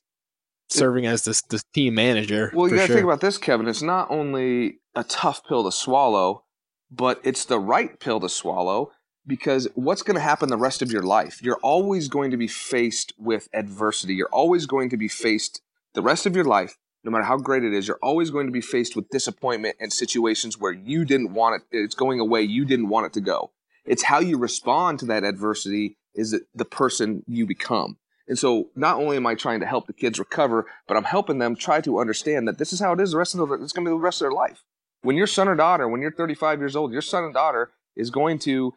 [0.68, 2.50] serving as this the team manager.
[2.52, 2.96] Well, you got to sure.
[2.96, 3.68] think about this, Kevin.
[3.68, 6.44] It's not only a tough pill to swallow,
[6.90, 8.90] but it's the right pill to swallow
[9.26, 11.42] because what's going to happen the rest of your life?
[11.42, 14.14] You're always going to be faced with adversity.
[14.14, 15.62] You're always going to be faced
[15.94, 18.52] the rest of your life, no matter how great it is, you're always going to
[18.52, 22.64] be faced with disappointment and situations where you didn't want it, it's going away, you
[22.64, 23.50] didn't want it to go.
[23.86, 27.96] It's how you respond to that adversity is the person you become.
[28.28, 31.38] And so not only am I trying to help the kids recover, but I'm helping
[31.38, 33.72] them try to understand that this is how it is the rest of the, it's
[33.72, 34.64] going to be the rest of their life.
[35.02, 38.10] When your son or daughter, when you're 35 years old, your son and daughter is
[38.10, 38.74] going to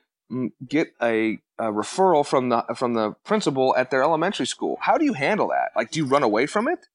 [0.68, 4.78] get a, a referral from the from the principal at their elementary school.
[4.82, 5.72] How do you handle that?
[5.76, 6.88] Like, do you run away from it?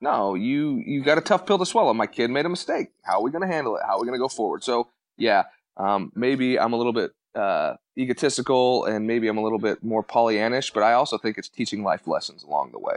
[0.00, 1.94] No, you you got a tough pill to swallow.
[1.94, 2.88] My kid made a mistake.
[3.02, 3.82] How are we going to handle it?
[3.86, 4.62] How are we going to go forward?
[4.62, 5.44] So yeah,
[5.76, 10.02] um, maybe I'm a little bit uh, egotistical and maybe I'm a little bit more
[10.02, 12.96] Pollyannish, but I also think it's teaching life lessons along the way.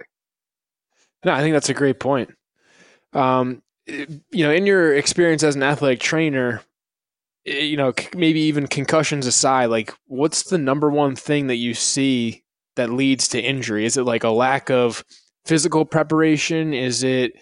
[1.23, 2.33] No, I think that's a great point.
[3.13, 6.61] Um, you know, in your experience as an athletic trainer,
[7.49, 12.43] you know, maybe even concussions aside, like what's the number one thing that you see
[12.75, 13.85] that leads to injury?
[13.85, 15.03] Is it like a lack of
[15.45, 16.73] physical preparation?
[16.73, 17.33] Is it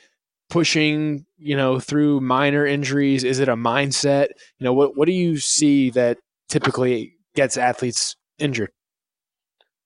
[0.50, 3.24] pushing, you know, through minor injuries?
[3.24, 4.28] Is it a mindset?
[4.60, 6.18] You know, what what do you see that
[6.50, 8.72] typically gets athletes injured?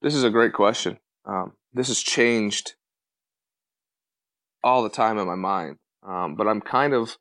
[0.00, 0.98] This is a great question.
[1.24, 2.74] Um, this has changed
[4.64, 7.16] all the time in my mind, um, but I'm kind of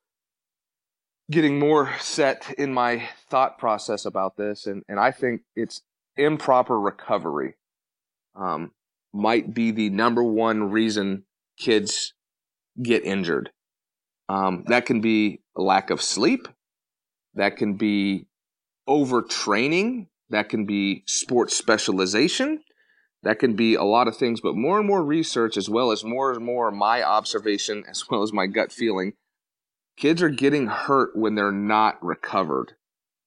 [1.32, 5.82] getting more set in my thought process about this, and, and I think it's
[6.18, 7.56] improper recovery
[8.36, 8.72] um,
[9.14, 11.24] might be the number one reason
[11.58, 12.14] kids
[12.82, 13.52] get injured.
[14.30, 16.48] Um, that can be lack of sleep.
[17.34, 18.28] That can be
[18.88, 20.08] overtraining.
[20.30, 22.64] That can be sports specialization.
[23.24, 26.04] That can be a lot of things, but more and more research, as well as
[26.04, 29.14] more and more my observation, as well as my gut feeling,
[30.02, 32.74] kids are getting hurt when they're not recovered.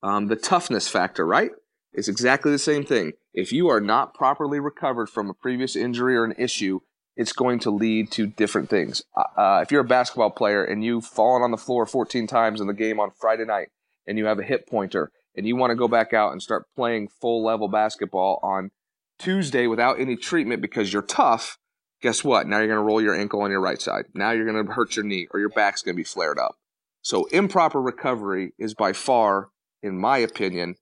[0.02, 1.52] Um, the toughness factor, right?
[1.92, 3.12] It's exactly the same thing.
[3.32, 6.80] If you are not properly recovered from a previous injury or an issue,
[7.16, 9.04] it's going to lead to different things.
[9.16, 12.66] Uh, if you're a basketball player and you've fallen on the floor 14 times in
[12.66, 13.68] the game on Friday night
[14.04, 16.66] and you have a hip pointer and you want to go back out and start
[16.74, 18.72] playing full level basketball on
[19.20, 21.56] Tuesday without any treatment because you're tough,
[22.02, 22.48] guess what?
[22.48, 24.06] Now you're going to roll your ankle on your right side.
[24.12, 26.56] Now you're going to hurt your knee or your back's going to be flared up.
[27.04, 29.50] So improper recovery is by far,
[29.82, 30.76] in my opinion,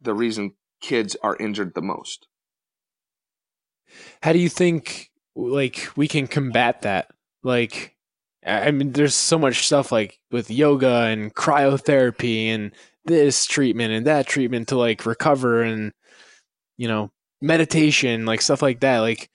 [0.00, 2.26] the reason kids are injured the most.
[4.22, 7.10] How do you think like we can combat that?
[7.42, 7.94] Like
[8.44, 12.72] I mean there's so much stuff like with yoga and cryotherapy and
[13.04, 15.92] this treatment and that treatment to like recover and
[16.78, 17.10] you know
[17.42, 19.30] meditation like stuff like that like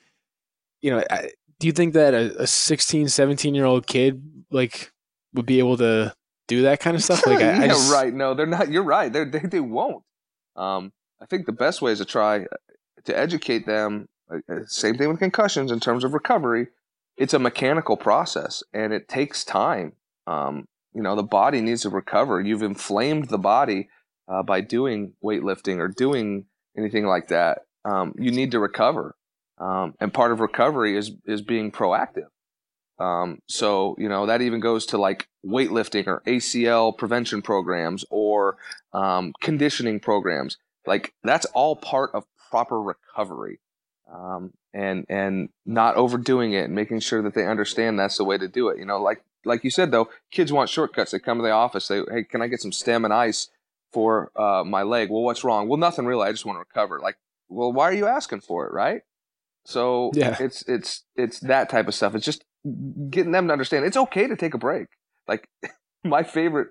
[0.82, 4.91] you know I, do you think that a, a 16 17 year old kid like
[5.34, 6.13] would be able to
[6.47, 8.13] do that kind of stuff like I, yeah, I just, right.
[8.13, 8.71] No, they're not.
[8.71, 9.11] You're right.
[9.11, 10.03] They're, they they won't.
[10.55, 12.45] Um, I think the best way is to try
[13.05, 14.07] to educate them.
[14.32, 16.67] uh, uh, Same thing with concussions in terms of recovery.
[17.17, 19.93] It's a mechanical process, and it takes time.
[20.25, 22.41] Um, you know, the body needs to recover.
[22.41, 23.89] You've inflamed the body
[24.27, 26.45] uh, by doing weightlifting or doing
[26.77, 27.59] anything like that.
[27.86, 29.15] Um, you need to recover,
[29.59, 32.27] um, and part of recovery is is being proactive.
[32.99, 38.57] Um, so you know that even goes to like weightlifting or ACL prevention programs or
[38.93, 40.57] um, conditioning programs.
[40.85, 43.59] Like that's all part of proper recovery,
[44.11, 48.37] um, and and not overdoing it, and making sure that they understand that's the way
[48.37, 48.77] to do it.
[48.79, 51.11] You know, like like you said though, kids want shortcuts.
[51.11, 51.87] They come to the office.
[51.87, 53.49] They hey, can I get some stim and ice
[53.93, 55.09] for uh, my leg?
[55.09, 55.67] Well, what's wrong?
[55.67, 56.27] Well, nothing really.
[56.27, 56.99] I just want to recover.
[56.99, 59.01] Like, well, why are you asking for it, right?
[59.65, 60.35] So Yeah.
[60.39, 62.15] it's it's it's that type of stuff.
[62.15, 62.43] It's just
[63.09, 64.88] getting them to understand it's okay to take a break.
[65.28, 65.47] Like
[66.03, 66.70] my favorite,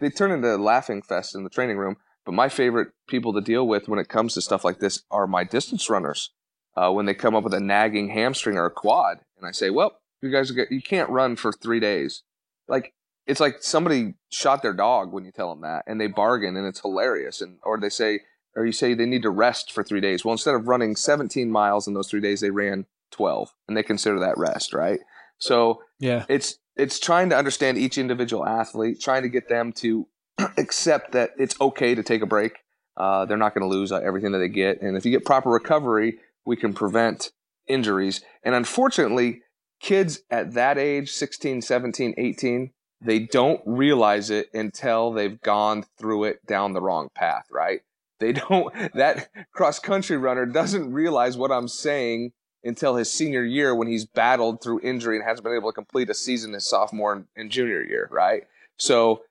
[0.00, 1.96] they turn into laughing fest in the training room.
[2.24, 5.28] But my favorite people to deal with when it comes to stuff like this are
[5.28, 6.32] my distance runners.
[6.76, 9.70] Uh, when they come up with a nagging hamstring or a quad, and I say,
[9.70, 12.22] "Well, you guys, you can't run for three days."
[12.68, 12.92] Like
[13.26, 16.66] it's like somebody shot their dog when you tell them that, and they bargain, and
[16.66, 17.40] it's hilarious.
[17.40, 18.20] And or they say,
[18.54, 20.24] or you say they need to rest for three days.
[20.24, 23.82] Well, instead of running 17 miles in those three days, they ran 12, and they
[23.82, 25.00] consider that rest, right?
[25.38, 30.06] So yeah it's it's trying to understand each individual athlete, trying to get them to
[30.58, 32.58] accept that it's okay to take a break.
[32.96, 34.80] uh, they're not going to lose uh, everything that they get.
[34.82, 37.30] And if you get proper recovery, we can prevent
[37.66, 38.22] injuries.
[38.42, 39.42] And unfortunately,
[39.80, 42.70] kids at that age 16, 17, 18
[43.00, 47.80] they don't realize it until they've gone through it down the wrong path, right?
[48.20, 52.32] They don't, that cross country runner doesn't realize what I'm saying
[52.66, 56.10] until his senior year when he's battled through injury and hasn't been able to complete
[56.10, 58.44] a season his sophomore and, and junior year, right?
[58.76, 59.22] So,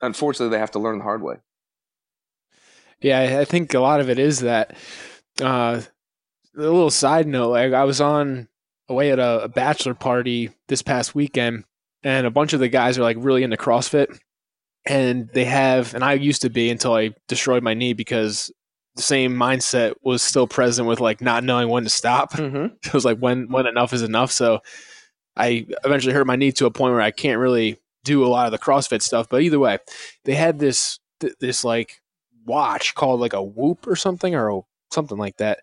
[0.00, 1.36] unfortunately, they have to learn the hard way.
[3.00, 4.76] Yeah, I think a lot of it is that.
[5.40, 5.82] Uh,
[6.56, 8.48] a little side note, like I was on
[8.88, 11.64] away at a, a bachelor party this past weekend,
[12.02, 14.18] and a bunch of the guys are like really into CrossFit,
[14.86, 18.52] and they have, and I used to be until I destroyed my knee because
[18.96, 22.32] same mindset was still present with like not knowing when to stop.
[22.42, 22.74] Mm-hmm.
[22.84, 24.32] It was like when when enough is enough.
[24.32, 24.60] So
[25.36, 28.46] I eventually hurt my knee to a point where I can't really do a lot
[28.46, 29.28] of the CrossFit stuff.
[29.28, 29.78] But either way,
[30.24, 30.98] they had this
[31.38, 32.02] this like
[32.44, 35.60] watch called like a Whoop or something or a, something like that,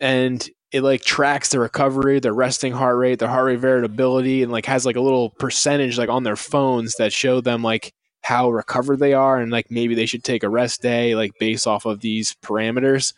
[0.00, 4.50] and it like tracks the recovery, their resting heart rate, their heart rate variability, and
[4.50, 7.94] like has like a little percentage like on their phones that show them like
[8.26, 11.64] how recovered they are and like maybe they should take a rest day like based
[11.64, 13.14] off of these parameters.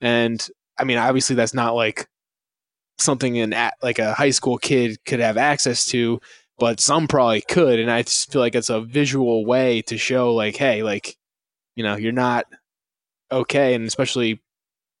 [0.00, 0.44] And
[0.76, 2.08] I mean, obviously that's not like
[2.98, 6.20] something an like a high school kid could have access to,
[6.58, 7.78] but some probably could.
[7.78, 11.16] And I just feel like it's a visual way to show like, hey, like,
[11.76, 12.46] you know, you're not
[13.30, 14.42] okay, and especially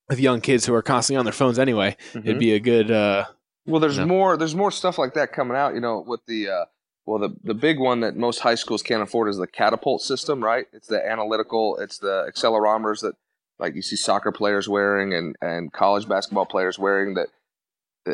[0.08, 2.28] with young kids who are constantly on their phones anyway, mm-hmm.
[2.28, 2.92] it'd be a good.
[2.92, 3.24] Uh,
[3.66, 4.06] well, there's you know.
[4.06, 4.36] more.
[4.36, 5.74] There's more stuff like that coming out.
[5.74, 6.64] You know, with the uh,
[7.04, 10.42] well, the the big one that most high schools can't afford is the catapult system,
[10.42, 10.66] right?
[10.72, 11.76] It's the analytical.
[11.78, 13.14] It's the accelerometers that
[13.58, 17.28] like you see soccer players wearing and and college basketball players wearing that.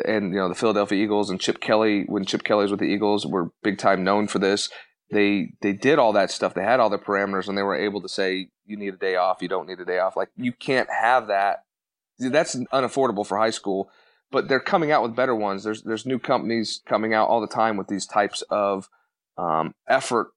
[0.05, 3.25] And you know the Philadelphia Eagles and Chip Kelly when Chip kelly's with the Eagles
[3.25, 4.69] were big time known for this.
[5.11, 6.53] They they did all that stuff.
[6.53, 9.15] They had all the parameters and they were able to say you need a day
[9.15, 10.15] off, you don't need a day off.
[10.15, 11.63] Like you can't have that
[12.19, 13.89] that's unaffordable for high school.
[14.31, 15.63] But they're coming out with better ones.
[15.63, 18.87] There's there's new companies coming out all the time with these types of
[19.37, 20.27] um, effort,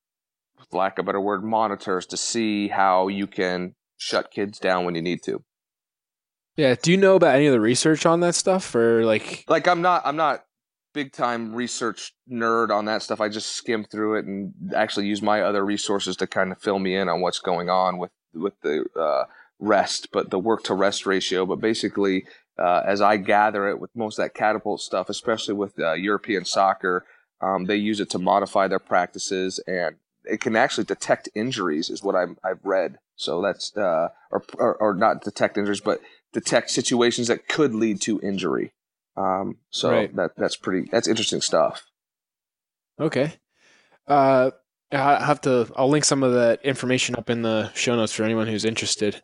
[0.73, 4.95] lack of a better word, monitors to see how you can shut kids down when
[4.95, 5.43] you need to.
[6.57, 6.75] Yeah.
[6.81, 9.45] Do you know about any of the research on that stuff, or like?
[9.49, 10.45] Like I'm not I'm not
[10.93, 13.21] big time research nerd on that stuff.
[13.21, 16.79] I just skim through it and actually use my other resources to kind of fill
[16.79, 19.25] me in on what's going on with with the uh,
[19.59, 21.47] rest, but the work to rest ratio.
[21.47, 22.25] But basically,
[22.63, 26.45] uh, as I gather it with most of that catapult stuff, especially with uh, European
[26.45, 27.05] soccer,
[27.41, 32.05] um, they use it to modify their practices and it can actually detect injuries, is
[32.05, 32.99] what I've, I've read.
[33.17, 36.01] So that's, uh, or, or, or, not detect injuries, but
[36.33, 38.73] detect situations that could lead to injury.
[39.17, 40.15] Um, so right.
[40.17, 41.85] that that's pretty, that's interesting stuff.
[43.01, 43.33] Okay.
[44.07, 44.53] Uh,
[44.93, 45.71] I have to.
[45.77, 49.21] I'll link some of that information up in the show notes for anyone who's interested.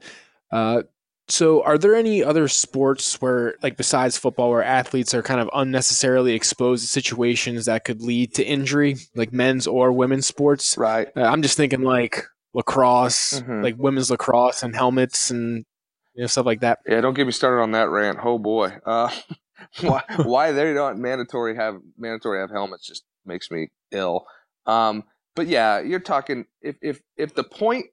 [0.50, 0.82] Uh,
[1.30, 5.50] so, are there any other sports where, like besides football, where athletes are kind of
[5.52, 10.76] unnecessarily exposed to situations that could lead to injury, like men's or women's sports?
[10.78, 11.08] Right.
[11.14, 12.24] Uh, I'm just thinking like
[12.54, 13.62] lacrosse, mm-hmm.
[13.62, 15.66] like women's lacrosse and helmets and
[16.14, 16.78] you know stuff like that.
[16.88, 18.18] Yeah, don't get me started on that rant.
[18.22, 19.10] Oh boy, uh,
[19.82, 24.26] why why they don't mandatory have mandatory have helmets just makes me ill.
[24.64, 25.04] Um,
[25.36, 27.86] but yeah, you're talking if if if the point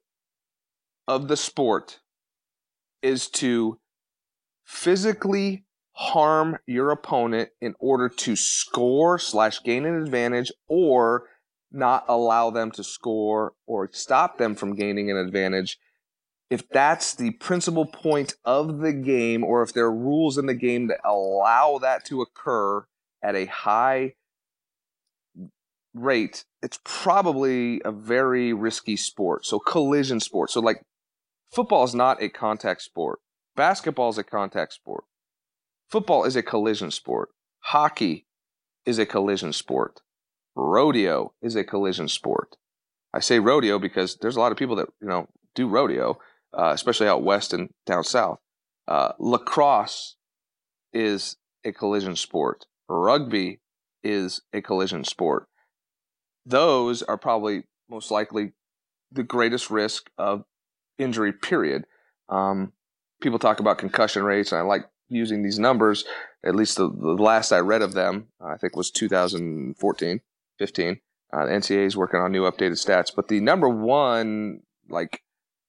[1.06, 2.00] of the sport
[3.06, 3.78] is to
[4.64, 11.28] physically harm your opponent in order to score slash gain an advantage or
[11.70, 15.78] not allow them to score or stop them from gaining an advantage.
[16.50, 20.54] If that's the principal point of the game or if there are rules in the
[20.54, 22.86] game that allow that to occur
[23.22, 24.14] at a high
[25.94, 29.46] rate it's probably a very risky sport.
[29.46, 30.82] So collision sport so like
[31.50, 33.20] Football is not a contact sport.
[33.54, 35.04] Basketball is a contact sport.
[35.88, 37.30] Football is a collision sport.
[37.60, 38.26] Hockey
[38.84, 40.00] is a collision sport.
[40.54, 42.56] Rodeo is a collision sport.
[43.12, 46.18] I say rodeo because there's a lot of people that you know do rodeo,
[46.56, 48.40] uh, especially out west and down south.
[48.88, 50.16] Uh, lacrosse
[50.92, 52.66] is a collision sport.
[52.88, 53.60] Rugby
[54.02, 55.48] is a collision sport.
[56.44, 58.52] Those are probably most likely
[59.10, 60.44] the greatest risk of
[60.98, 61.84] injury period.
[62.28, 62.72] Um,
[63.20, 66.04] people talk about concussion rates, and I like using these numbers.
[66.44, 70.20] At least the, the last I read of them, I think was 2014,
[70.58, 71.00] 15.
[71.32, 75.22] Uh, the NCAA is working on new updated stats, but the number one like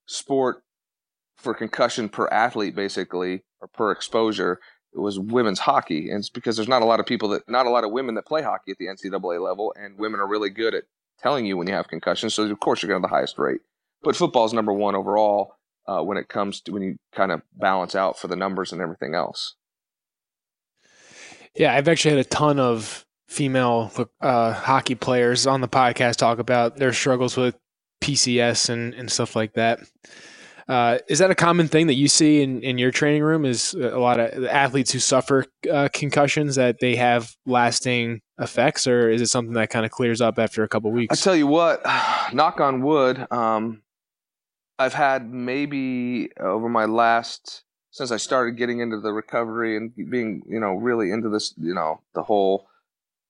[0.05, 0.63] sport
[1.35, 4.59] for concussion per athlete, basically, or per exposure,
[4.93, 7.65] it was women's hockey, and it's because there's not a lot of people that, not
[7.65, 10.49] a lot of women that play hockey at the NCAA level, and women are really
[10.49, 10.85] good at
[11.19, 12.33] telling you when you have concussions.
[12.33, 13.61] So of course you're going to have the highest rate
[14.03, 15.55] but football is number one overall
[15.87, 18.81] uh, when it comes to when you kind of balance out for the numbers and
[18.81, 19.55] everything else.
[21.55, 23.91] Yeah, I've actually had a ton of female
[24.21, 27.57] uh, hockey players on the podcast talk about their struggles with
[28.01, 29.79] PCS and, and stuff like that.
[30.67, 33.45] Uh, is that a common thing that you see in, in your training room?
[33.45, 39.09] Is a lot of athletes who suffer uh, concussions that they have lasting effects, or
[39.09, 41.17] is it something that kind of clears up after a couple weeks?
[41.17, 41.81] I tell you what,
[42.33, 43.81] knock on wood, um,
[44.79, 50.43] I've had maybe over my last since I started getting into the recovery and being,
[50.47, 52.67] you know, really into this, you know, the whole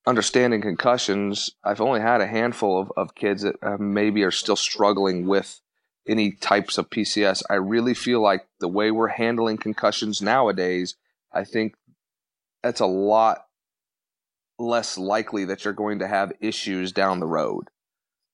[0.05, 4.57] understanding concussions, I've only had a handful of, of kids that uh, maybe are still
[4.57, 5.61] struggling with
[6.05, 7.43] any types of PCS.
[7.49, 10.95] I really feel like the way we're handling concussions nowadays,
[11.31, 11.75] I think
[12.61, 13.45] that's a lot
[14.59, 17.69] less likely that you're going to have issues down the road.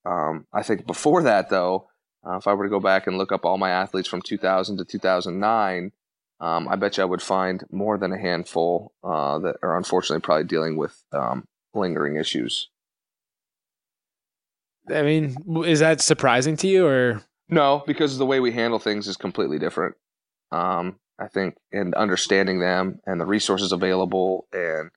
[0.05, 1.89] Um, I think before that, though,
[2.25, 4.77] uh, if I were to go back and look up all my athletes from 2000
[4.77, 5.91] to 2009,
[6.39, 10.21] um, I bet you I would find more than a handful uh, that are unfortunately
[10.21, 12.69] probably dealing with um, lingering issues.
[14.93, 17.83] I mean, is that surprising to you, or no?
[17.87, 19.95] Because the way we handle things is completely different.
[20.51, 24.91] Um, I think, and understanding them and the resources available and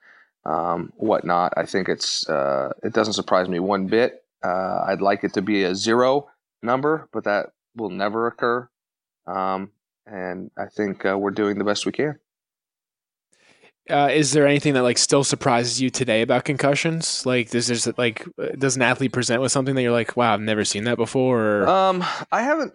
[0.44, 4.24] um, whatnot, I think it's uh, it doesn't surprise me one bit.
[4.44, 6.28] Uh, I'd like it to be a zero
[6.66, 8.68] number, but that will never occur.
[9.26, 9.72] Um,
[10.06, 12.18] and I think uh, we're doing the best we can.
[13.88, 17.24] Uh, is there anything that like still surprises you today about concussions?
[17.24, 18.26] Like, does there's like
[18.58, 21.62] does an athlete present with something that you're like, wow, I've never seen that before?
[21.62, 21.68] Or?
[21.68, 22.74] Um, I haven't.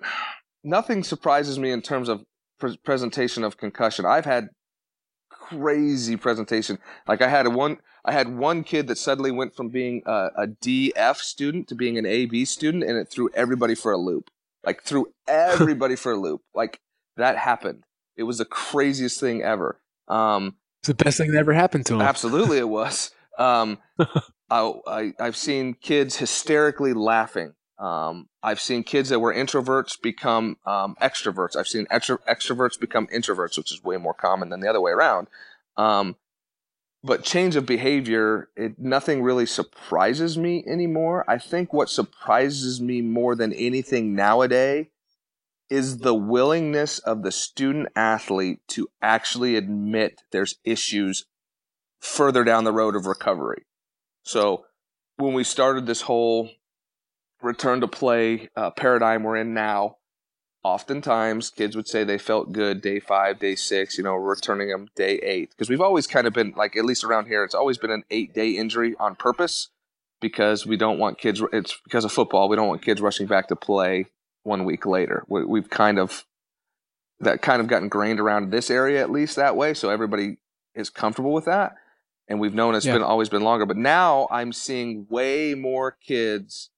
[0.64, 2.24] Nothing surprises me in terms of
[2.60, 4.06] pre- presentation of concussion.
[4.06, 4.50] I've had
[5.30, 6.80] crazy presentation.
[7.08, 10.30] Like I had a one, I had one kid that suddenly went from being a,
[10.38, 14.32] a DF student to being an AB student, and it threw everybody for a loop.
[14.64, 16.42] Like threw everybody for a loop.
[16.54, 16.80] Like
[17.18, 17.84] that happened.
[18.16, 19.80] It was the craziest thing ever.
[20.08, 22.02] Um, it's the best thing that ever happened to him.
[22.02, 23.12] Absolutely, it was.
[23.38, 23.78] Um,
[24.50, 27.54] I, I, I've seen kids hysterically laughing.
[27.80, 31.56] Um, I've seen kids that were introverts become um, extroverts.
[31.56, 34.92] I've seen extro- extroverts become introverts, which is way more common than the other way
[34.92, 35.28] around.
[35.78, 36.16] Um,
[37.04, 41.26] but change of behavior, it, nothing really surprises me anymore.
[41.28, 44.88] I think what surprises me more than anything nowadays
[45.70, 51.26] is the willingness of the student athlete to actually admit there's issues
[52.00, 53.66] further down the road of recovery.
[54.24, 54.66] So
[55.18, 56.50] when we started this whole
[57.42, 59.98] return to play uh, paradigm we're in now,
[60.64, 64.88] oftentimes kids would say they felt good day five, day six, you know, returning them
[64.96, 65.50] day eight.
[65.52, 68.04] Because we've always kind of been, like, at least around here, it's always been an
[68.12, 69.70] eight day injury on purpose
[70.20, 73.48] because we don't want kids, it's because of football, we don't want kids rushing back
[73.48, 74.06] to play
[74.44, 75.24] one week later.
[75.28, 76.26] We, we've kind of
[77.20, 80.38] that kind of gotten grained around this area at least that way, so everybody
[80.74, 81.76] is comfortable with that.
[82.28, 82.94] And we've known it's yeah.
[82.94, 86.70] been always been longer, but now I'm seeing way more kids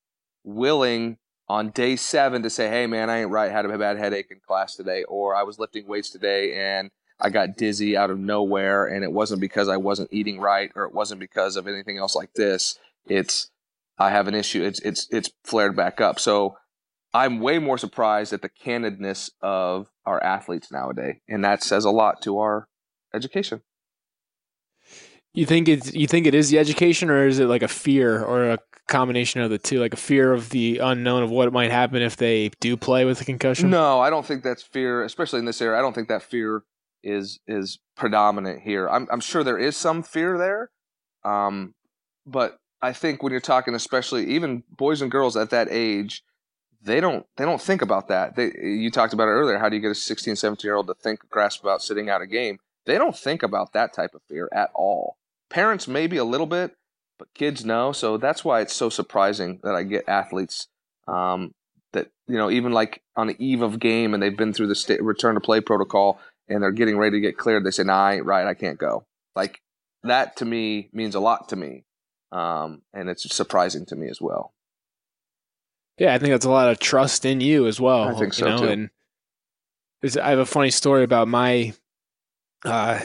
[0.44, 1.18] willing
[1.48, 3.52] on day seven to say, "Hey, man, I ain't right.
[3.52, 7.30] Had a bad headache in class today, or I was lifting weights today and I
[7.30, 10.94] got dizzy out of nowhere, and it wasn't because I wasn't eating right, or it
[10.94, 12.78] wasn't because of anything else like this.
[13.08, 13.50] It's
[13.98, 14.64] I have an issue.
[14.64, 16.20] It's it's it's flared back up.
[16.20, 16.58] So
[17.14, 21.92] I'm way more surprised at the candidness of our athletes nowadays, and that says a
[21.92, 22.68] lot to our
[23.14, 23.62] education.
[25.34, 28.24] You think it's you think it is the education, or is it like a fear
[28.24, 31.72] or a combination of the two, like a fear of the unknown of what might
[31.72, 33.70] happen if they do play with a concussion?
[33.70, 35.78] No, I don't think that's fear, especially in this area.
[35.78, 36.64] I don't think that fear
[37.02, 38.88] is is predominant here.
[38.88, 40.70] I'm I'm sure there is some fear there,
[41.24, 41.74] um,
[42.28, 46.22] but I think when you're talking, especially even boys and girls at that age,
[46.82, 48.36] they don't they don't think about that.
[48.36, 49.58] They, you talked about it earlier.
[49.58, 52.22] How do you get a 16, 17 year old to think grasp about sitting out
[52.22, 52.60] a game?
[52.86, 55.18] They don't think about that type of fear at all.
[55.54, 56.76] Parents maybe a little bit,
[57.20, 57.92] but kids know.
[57.92, 60.68] So that's why it's so surprising that I get athletes
[61.08, 61.54] um,
[61.92, 64.76] that you know even like on the eve of game and they've been through the
[64.76, 67.64] state return to play protocol and they're getting ready to get cleared.
[67.64, 68.48] They say, "Nah, I ain't right.
[68.48, 69.62] I can't go." Like
[70.04, 71.86] that to me means a lot to me,
[72.32, 74.54] um, and it's surprising to me as well.
[76.00, 78.10] Yeah, I think that's a lot of trust in you as well.
[78.10, 78.58] I think so you know?
[78.58, 78.68] too.
[78.68, 78.90] And
[80.18, 81.74] I have a funny story about my
[82.66, 83.02] uh,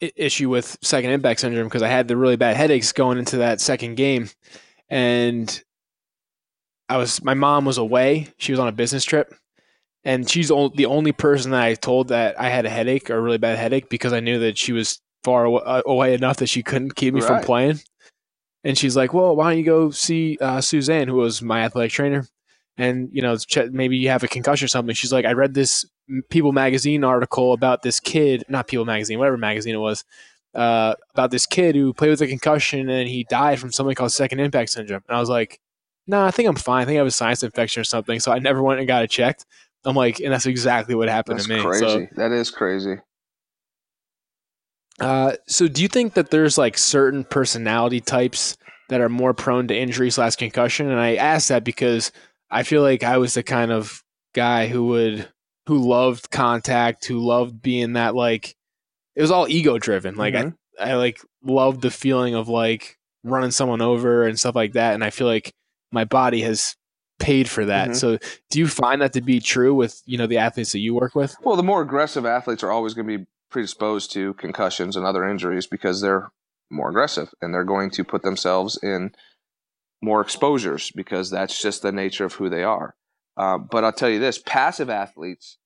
[0.00, 3.60] issue with second impact syndrome because I had the really bad headaches going into that
[3.60, 4.28] second game,
[4.88, 5.62] and
[6.88, 8.28] I was my mom was away.
[8.38, 9.34] She was on a business trip,
[10.04, 13.20] and she's the only person that I told that I had a headache or a
[13.20, 16.62] really bad headache because I knew that she was far uh, away enough that she
[16.62, 17.26] couldn't keep me right.
[17.26, 17.80] from playing.
[18.64, 21.92] And she's like, "Well, why don't you go see uh, Suzanne, who was my athletic
[21.92, 22.26] trainer,
[22.76, 23.36] and you know,
[23.70, 25.84] maybe you have a concussion or something." She's like, "I read this
[26.28, 30.04] People magazine article about this kid, not People magazine, whatever magazine it was,
[30.54, 34.12] uh, about this kid who played with a concussion and he died from something called
[34.12, 35.02] second impact syndrome.
[35.08, 35.60] And I was like,
[36.06, 36.82] no, nah, I think I'm fine.
[36.82, 38.18] I think I have a sinus infection or something.
[38.18, 39.46] So I never went and got it checked.
[39.84, 41.62] I'm like, and that's exactly what happened That's to me.
[41.62, 41.86] crazy.
[41.86, 42.96] So, that is crazy.
[44.98, 48.58] uh, so do you think that there's like certain personality types
[48.88, 50.90] that are more prone to injury slash concussion?
[50.90, 52.12] And I ask that because
[52.50, 54.02] I feel like I was the kind of
[54.34, 55.28] guy who would
[55.70, 58.56] who loved contact, who loved being that like
[59.14, 60.16] it was all ego driven.
[60.16, 60.56] Like Mhm.
[60.80, 64.94] I, I like loved the feeling of like running someone over and stuff like that.
[64.94, 65.54] And I feel like
[65.92, 66.74] my body has
[67.20, 67.90] paid for that.
[67.90, 67.96] Mhm.
[67.96, 68.18] So
[68.50, 71.14] do you find that to be true with, you know, the athletes that you work
[71.14, 71.36] with?
[71.40, 75.24] Well, the more aggressive athletes are always going to be predisposed to concussions and other
[75.24, 76.32] injuries because they're
[76.68, 79.14] more aggressive and they're going to put themselves in
[80.02, 82.96] more exposures because that's just the nature of who they are.
[83.36, 85.58] Uh, but I'll tell you this passive athletes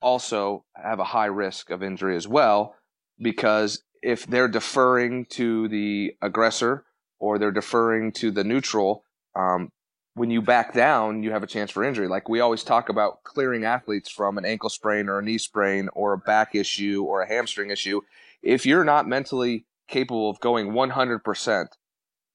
[0.00, 2.74] also have a high risk of injury as well
[3.20, 6.84] because if they're deferring to the aggressor
[7.18, 9.04] or they're deferring to the neutral,
[9.36, 9.70] um,
[10.14, 12.08] when you back down, you have a chance for injury.
[12.08, 15.88] Like we always talk about clearing athletes from an ankle sprain or a knee sprain
[15.92, 18.00] or a back issue or a hamstring issue.
[18.42, 21.66] If you're not mentally capable of going 100%,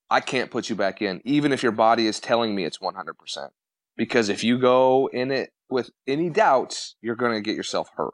[0.09, 3.49] I can't put you back in, even if your body is telling me it's 100%.
[3.97, 8.13] Because if you go in it with any doubts, you're going to get yourself hurt.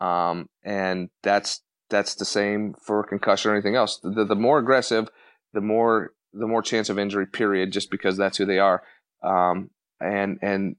[0.00, 3.98] Um, and that's that's the same for concussion or anything else.
[4.02, 5.08] The, the more aggressive,
[5.52, 7.26] the more the more chance of injury.
[7.26, 7.72] Period.
[7.72, 8.82] Just because that's who they are.
[9.22, 10.76] Um, and and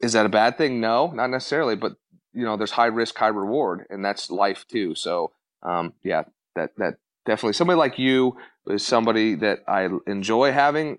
[0.00, 0.80] is that a bad thing?
[0.80, 1.76] No, not necessarily.
[1.76, 1.96] But
[2.32, 4.94] you know, there's high risk, high reward, and that's life too.
[4.94, 6.94] So um, yeah, that that
[7.26, 8.36] definitely somebody like you
[8.66, 10.98] is somebody that I enjoy having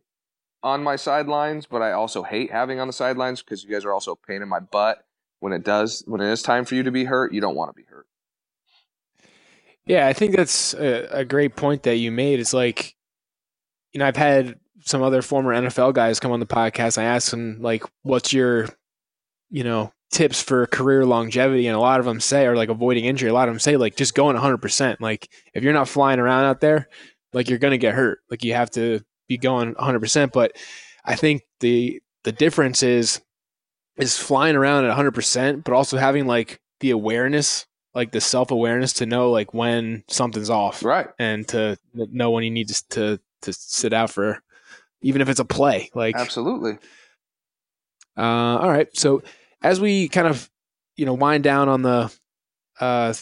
[0.65, 3.93] on my sidelines, but I also hate having on the sidelines because you guys are
[3.93, 5.05] also a pain in my butt
[5.39, 7.31] when it does when it is time for you to be hurt.
[7.31, 8.07] You don't want to be hurt.
[9.85, 12.39] Yeah, I think that's a, a great point that you made.
[12.39, 12.95] It's like,
[13.93, 16.97] you know, I've had some other former NFL guys come on the podcast.
[16.97, 18.67] I asked them like, "What's your,
[19.51, 23.05] you know, tips for career longevity?" And a lot of them say, or like avoiding
[23.05, 23.29] injury.
[23.29, 24.57] A lot of them say like just going 100.
[24.57, 26.89] percent Like if you're not flying around out there,
[27.33, 28.17] like you're gonna get hurt.
[28.31, 29.99] Like you have to be going 100.
[29.99, 30.53] percent But
[31.03, 33.21] I think the the difference is
[33.97, 38.51] is flying around at 100, percent but also having like the awareness, like the self
[38.51, 41.07] awareness to know like when something's off Right.
[41.19, 44.41] and to know when you need to to to sit out for
[45.01, 46.77] even if it's a play like Absolutely.
[48.17, 48.21] uh
[48.59, 49.21] all right so
[49.61, 50.49] as we kind of
[50.95, 52.11] you know wind down on the
[52.79, 53.13] uh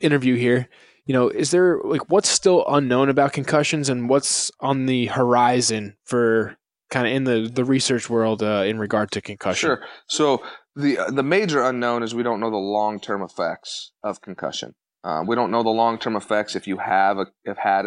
[0.00, 0.68] interview here
[1.10, 5.96] you know is there like what's still unknown about concussions and what's on the horizon
[6.04, 6.56] for
[6.88, 9.82] kind of in the the research world uh, in regard to concussion Sure.
[10.06, 10.40] So
[10.76, 14.76] the the major unknown is we don't know the long term effects of concussion.
[15.02, 17.86] Uh, we don't know the long term effects if you have a, have had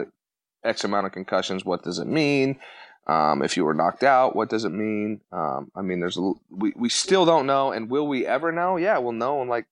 [0.66, 1.64] X amount of concussions.
[1.64, 2.60] What does it mean?
[3.08, 5.22] Um, if you were knocked out, what does it mean?
[5.32, 6.20] Um, I mean, there's
[6.50, 8.76] we we still don't know, and will we ever know?
[8.76, 9.66] Yeah, we'll know in like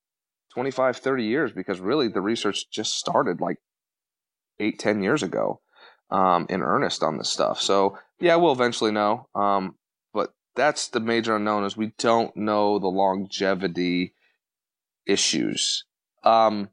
[0.54, 3.58] 25, 30 years because really the research just started like
[4.60, 5.62] eight, ten years ago
[6.10, 7.60] um, in earnest on this stuff.
[7.60, 9.28] So yeah, we'll eventually know.
[9.34, 9.76] Um,
[10.14, 14.14] but that's the major unknown is we don't know the longevity
[15.06, 15.86] issues.
[16.24, 16.70] Um,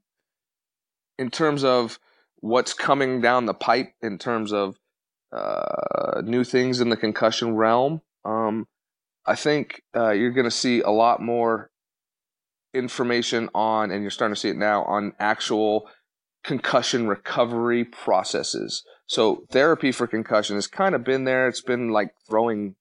[1.18, 1.98] in terms of
[2.40, 4.76] what's coming down the pipe, in terms of
[5.32, 8.66] uh, new things in the concussion realm, um,
[9.26, 11.70] I think uh, you're going to see a lot more
[12.74, 15.88] information on, and you're starting to see it now, on actual
[16.44, 18.84] concussion recovery processes.
[19.06, 21.48] So therapy for concussion has kind of been there.
[21.48, 22.76] It's been like throwing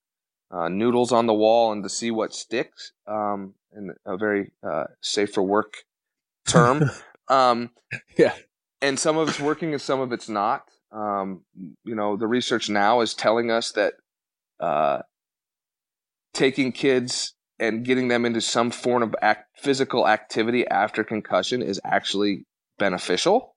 [0.52, 2.94] uh, noodles on the wall and to see what sticks.
[3.08, 5.86] Um, in a very uh, safe for work
[6.48, 6.90] term.
[7.28, 7.70] um,
[8.18, 8.34] Yeah.
[8.82, 10.64] And some of it's working and some of it's not.
[10.92, 11.42] Um,
[11.84, 13.94] you know, the research now is telling us that
[14.60, 15.00] uh,
[16.34, 21.80] taking kids and getting them into some form of act- physical activity after concussion is
[21.84, 22.46] actually
[22.78, 23.56] beneficial.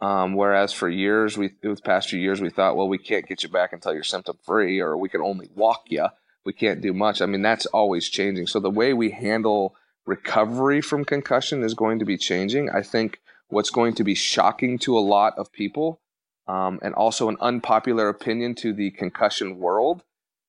[0.00, 1.50] Um, whereas for years, we
[1.84, 4.80] past few years, we thought, well, we can't get you back until you're symptom free,
[4.80, 6.06] or we can only walk you.
[6.44, 7.20] We can't do much.
[7.20, 8.46] I mean, that's always changing.
[8.46, 9.76] So the way we handle
[10.06, 12.70] recovery from concussion is going to be changing.
[12.70, 16.00] I think what's going to be shocking to a lot of people,
[16.48, 20.02] um, and also an unpopular opinion to the concussion world,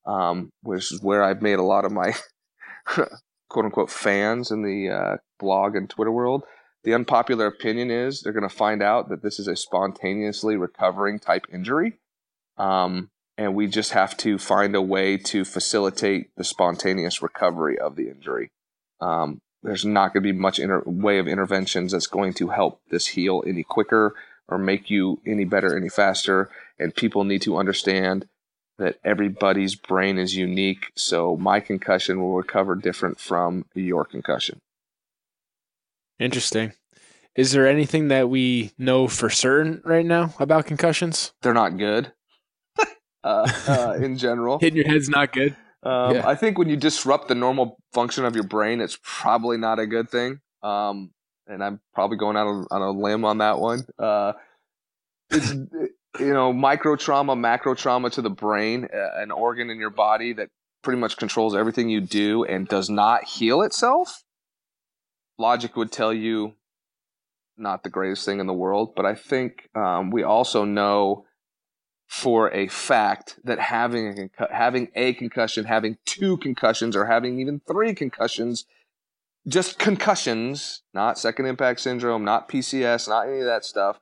[0.06, 2.14] um, which is where I've made a lot of my
[3.48, 6.44] quote unquote fans in the uh, blog and Twitter world.
[6.84, 11.20] The unpopular opinion is they're going to find out that this is a spontaneously recovering
[11.20, 11.98] type injury.
[12.56, 17.96] Um, and we just have to find a way to facilitate the spontaneous recovery of
[17.96, 18.50] the injury.
[19.00, 22.80] Um, there's not going to be much inter- way of interventions that's going to help
[22.90, 24.14] this heal any quicker
[24.48, 26.50] or make you any better any faster.
[26.78, 28.26] And people need to understand
[28.82, 30.90] that everybody's brain is unique.
[30.96, 34.58] So my concussion will recover different from your concussion.
[36.18, 36.72] Interesting.
[37.36, 41.32] Is there anything that we know for certain right now about concussions?
[41.42, 42.12] They're not good.
[43.24, 45.56] uh, uh, in general, hitting your head's not good.
[45.84, 46.28] Um, yeah.
[46.28, 49.86] I think when you disrupt the normal function of your brain, it's probably not a
[49.86, 50.40] good thing.
[50.62, 51.12] Um,
[51.46, 53.84] and I'm probably going out on, on a limb on that one.
[53.98, 54.32] Uh,
[55.30, 55.54] it's
[56.18, 60.32] you know micro trauma, macro trauma to the brain, uh, an organ in your body
[60.34, 60.48] that
[60.82, 64.24] pretty much controls everything you do and does not heal itself.
[65.38, 66.54] Logic would tell you
[67.56, 71.24] not the greatest thing in the world, but I think um, we also know
[72.08, 77.60] for a fact that having a having a concussion, having two concussions, or having even
[77.66, 78.66] three concussions,
[79.48, 83.98] just concussions, not second impact syndrome, not PCS, not any of that stuff,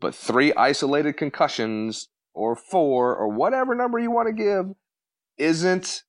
[0.00, 4.74] but three isolated concussions or four or whatever number you want to give
[5.36, 6.02] isn't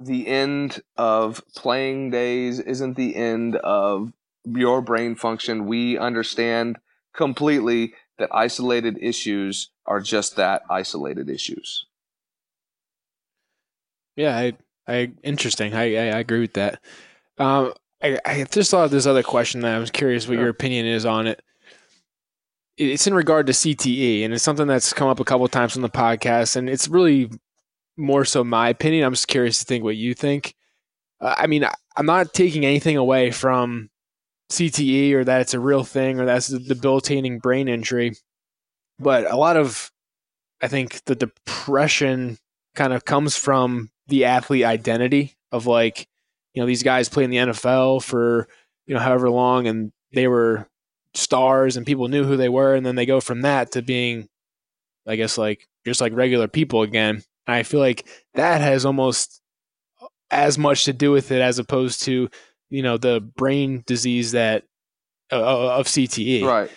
[0.00, 4.12] the end of playing days, isn't the end of
[4.44, 5.66] your brain function.
[5.66, 6.78] We understand
[7.14, 11.86] completely that isolated issues are just that isolated issues.
[14.16, 14.52] Yeah, I,
[14.86, 15.74] I interesting.
[15.74, 16.80] I, I, I agree with that.
[17.38, 17.72] Um,
[18.02, 20.86] I, I just thought of this other question that I was curious what your opinion
[20.86, 21.42] is on it.
[22.78, 25.82] It's in regard to CTE, and it's something that's come up a couple times on
[25.82, 27.28] the podcast, and it's really
[27.96, 29.04] more so my opinion.
[29.04, 30.54] I'm just curious to think what you think.
[31.20, 31.66] Uh, I mean,
[31.96, 33.90] I'm not taking anything away from
[34.50, 38.14] CTE or that it's a real thing or that's a debilitating brain injury.
[38.98, 39.90] But a lot of,
[40.62, 42.38] I think, the depression
[42.74, 46.08] kind of comes from the athlete identity of like,
[46.54, 48.48] you know, these guys play in the NFL for,
[48.86, 50.68] you know, however long and they were
[51.14, 52.74] stars and people knew who they were.
[52.74, 54.28] And then they go from that to being,
[55.06, 57.22] I guess, like just like regular people again.
[57.46, 59.40] And I feel like that has almost
[60.30, 62.28] as much to do with it as opposed to
[62.70, 64.64] you know the brain disease that
[65.32, 66.42] uh, uh of CTE.
[66.42, 66.70] Right.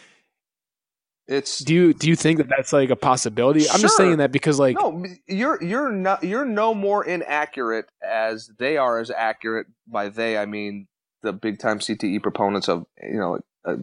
[1.27, 3.61] It's do you do you think that that's like a possibility?
[3.61, 3.73] Sure.
[3.73, 8.51] I'm just saying that because like no, you're you're not you're no more inaccurate as
[8.59, 9.67] they are as accurate.
[9.88, 10.88] By they, I mean
[11.23, 13.77] the big time CTE proponents of you know uh,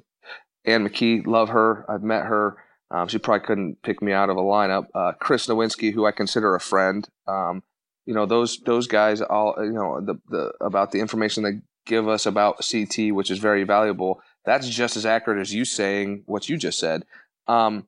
[0.69, 1.27] Ann McKee.
[1.27, 1.85] Love her.
[1.89, 2.57] I've met her.
[2.91, 4.87] Um, she probably couldn't pick me out of a lineup.
[4.95, 7.07] Uh, Chris Nowinski, who I consider a friend.
[7.27, 7.63] Um,
[8.07, 12.09] you know those those guys all you know the the about the information they give
[12.09, 16.49] us about CT, which is very valuable, that's just as accurate as you saying what
[16.49, 17.05] you just said.
[17.47, 17.87] Um,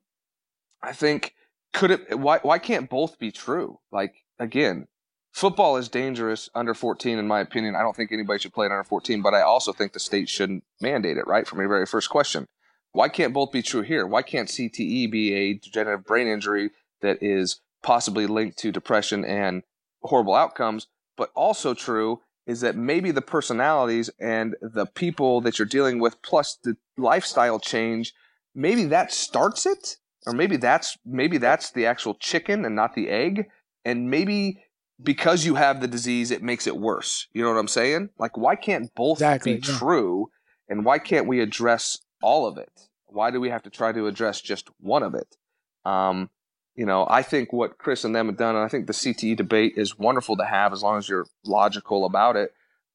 [0.83, 1.33] I think
[1.73, 3.79] could it why why can't both be true?
[3.91, 4.87] Like again,
[5.31, 7.75] football is dangerous under 14 in my opinion.
[7.75, 10.29] I don't think anybody should play it under 14, but I also think the state
[10.29, 11.47] shouldn't mandate it, right?
[11.47, 12.47] From your very first question.
[12.93, 14.05] Why can't both be true here?
[14.05, 16.71] Why can't CTE be a degenerative brain injury
[17.01, 19.63] that is possibly linked to depression and
[20.03, 20.87] horrible outcomes,
[21.17, 26.21] but also true is that maybe the personalities and the people that you're dealing with
[26.21, 28.13] plus the lifestyle change
[28.53, 29.97] maybe that starts it?
[30.25, 33.47] Or maybe that's maybe that's the actual chicken and not the egg?
[33.85, 34.63] And maybe
[35.01, 37.27] because you have the disease it makes it worse.
[37.33, 38.09] You know what i'm saying?
[38.19, 40.29] Like why can't both exactly, be true?
[40.69, 44.07] And why can't we address all of it why do we have to try to
[44.07, 45.37] address just one of it
[45.85, 46.29] um,
[46.75, 49.35] you know, I think what Chris and them have done, and I think the CTE
[49.35, 52.53] debate is wonderful to have as long as you're logical about it.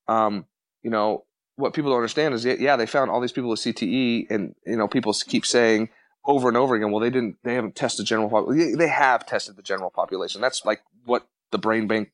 [0.09, 0.47] Um,
[0.82, 1.24] you know,
[1.57, 4.77] what people don't understand is, yeah, they found all these people with CTE, and you
[4.77, 5.90] know, people keep saying
[6.24, 8.78] over and over again, well, they didn't, they haven't tested the general population.
[8.78, 10.40] They have tested the general population.
[10.40, 12.11] That's like what the brain bank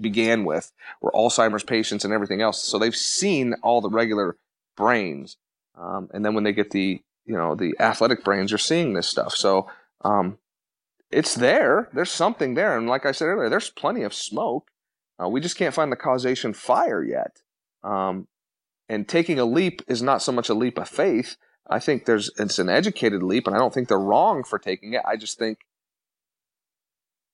[0.00, 2.62] began with, were Alzheimer's patients and everything else.
[2.62, 4.36] So they've seen all the regular
[4.76, 5.36] brains,
[5.76, 9.08] um, and then when they get the, you know, the athletic brains, you're seeing this
[9.08, 9.34] stuff.
[9.34, 9.70] So
[10.04, 10.38] um,
[11.10, 11.88] it's there.
[11.92, 14.70] There's something there, and like I said earlier, there's plenty of smoke.
[15.22, 17.42] Uh, we just can't find the causation fire yet.
[17.84, 18.28] Um,
[18.88, 21.36] and taking a leap is not so much a leap of faith.
[21.68, 24.94] I think there's it's an educated leap, and I don't think they're wrong for taking
[24.94, 25.02] it.
[25.06, 25.58] I just think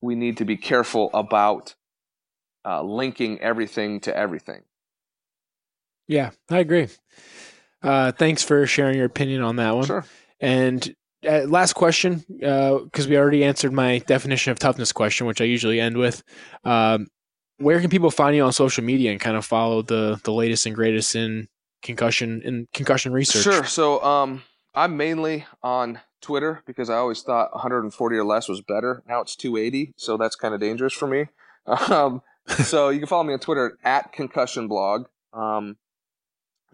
[0.01, 1.75] we need to be careful about
[2.65, 4.63] uh, linking everything to everything.
[6.07, 6.89] Yeah, I agree.
[7.83, 9.87] Uh, thanks for sharing your opinion on that one.
[9.87, 10.05] Sure.
[10.41, 10.95] And
[11.29, 15.45] uh, last question, because uh, we already answered my definition of toughness question, which I
[15.45, 16.23] usually end with.
[16.65, 17.09] Um,
[17.59, 20.65] where can people find you on social media and kind of follow the the latest
[20.67, 21.49] and greatest in
[21.83, 23.43] concussion in concussion research?
[23.43, 23.65] Sure.
[23.65, 24.43] So um,
[24.75, 29.03] I'm mainly on Twitter because I always thought 140 or less was better.
[29.09, 31.27] Now it's 280, so that's kind of dangerous for me.
[31.91, 32.23] Um,
[32.63, 35.05] so you can follow me on Twitter at concussion blog.
[35.35, 35.77] Um,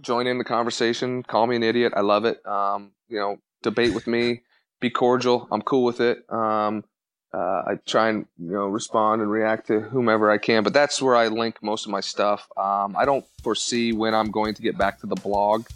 [0.01, 1.23] join in the conversation.
[1.23, 1.93] Call me an idiot.
[1.97, 2.45] I love it.
[2.47, 4.43] Um, you know, debate with me.
[4.81, 5.49] Be cordial.
[5.51, 6.31] I'm cool with it.
[6.31, 6.85] Um,
[7.33, 11.03] uh, I try and you know respond and react to whomever I can, but that's
[11.03, 12.49] where I link most of my stuff.
[12.57, 15.67] Um, I don't foresee when I'm going to get back to the blog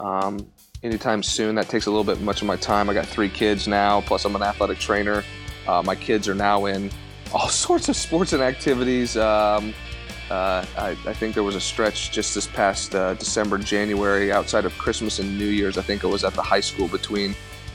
[0.00, 0.50] um,
[0.82, 1.54] anytime soon.
[1.54, 2.90] That takes a little bit much of my time.
[2.90, 5.22] I got three kids now, plus I'm an athletic trainer.
[5.68, 6.90] Uh, my kids are now in
[7.32, 9.16] all sorts of sports and activities.
[9.16, 9.74] Um,
[10.30, 14.66] uh, I, I, think there was a stretch just this past uh, December, January, outside
[14.66, 15.78] of Christmas and New Year's.
[15.78, 17.34] I think it was at the high school between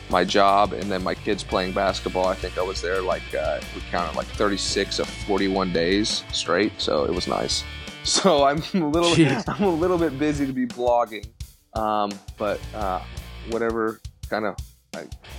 [0.10, 2.28] my job and then my kids playing basketball.
[2.28, 6.74] I think I was there like uh, we counted like 36 of 41 days straight,
[6.78, 7.64] so it was nice.
[8.06, 9.46] So I'm a little Jeez.
[9.48, 11.26] I'm a little bit busy to be blogging,
[11.74, 13.02] um, but uh,
[13.50, 14.58] whatever kind of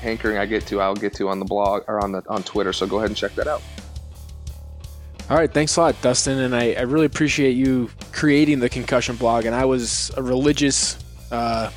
[0.00, 2.72] hankering I get to, I'll get to on the blog or on the on Twitter.
[2.72, 3.60] So go ahead and check that out.
[5.30, 9.16] All right, thanks a lot, Dustin, and I, I really appreciate you creating the concussion
[9.16, 9.46] blog.
[9.46, 10.98] And I was a religious
[11.32, 11.70] uh,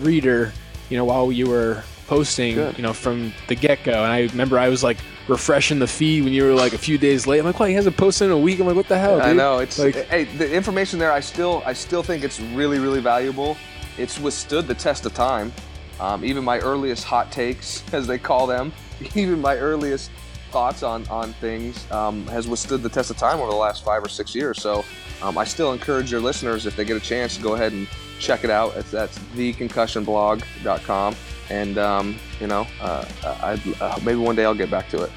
[0.00, 0.54] reader,
[0.88, 2.78] you know, while you were posting, Good.
[2.78, 3.92] you know, from the get go.
[3.92, 4.96] And I remember I was like
[5.28, 7.40] refreshing the feed when you were like a few days late.
[7.40, 8.58] I'm like, well, he hasn't posted in a week.
[8.58, 9.16] I'm like, what the hell?
[9.16, 9.24] Dude?
[9.24, 11.12] I know it's like, hey, the information there.
[11.12, 13.58] I still, I still think it's really, really valuable.
[13.98, 15.52] It's withstood the test of time.
[16.00, 18.72] Um, even my earliest hot takes, as they call them,
[19.14, 20.10] even my earliest
[20.54, 24.04] thoughts on on things um, has withstood the test of time over the last five
[24.04, 24.62] or six years.
[24.62, 24.84] So
[25.20, 27.88] um, I still encourage your listeners, if they get a chance, to go ahead and
[28.20, 28.76] check it out.
[28.76, 31.16] It's, that's theconcussionblog.com
[31.50, 35.10] and um, you know, uh, I uh, maybe one day I'll get back to it.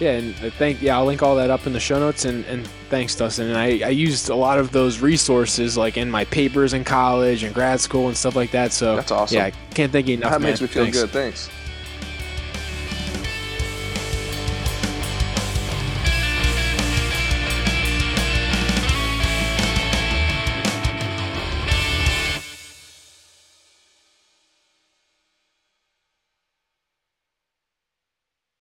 [0.00, 2.24] Yeah, and thank yeah, I'll link all that up in the show notes.
[2.24, 3.48] And, and thanks, Dustin.
[3.48, 7.44] And I, I used a lot of those resources like in my papers in college
[7.44, 8.72] and grad school and stuff like that.
[8.72, 9.36] So that's awesome.
[9.36, 10.32] Yeah, I can't thank you enough.
[10.32, 10.50] That man.
[10.50, 11.00] makes me feel thanks.
[11.00, 11.10] good.
[11.10, 11.48] Thanks.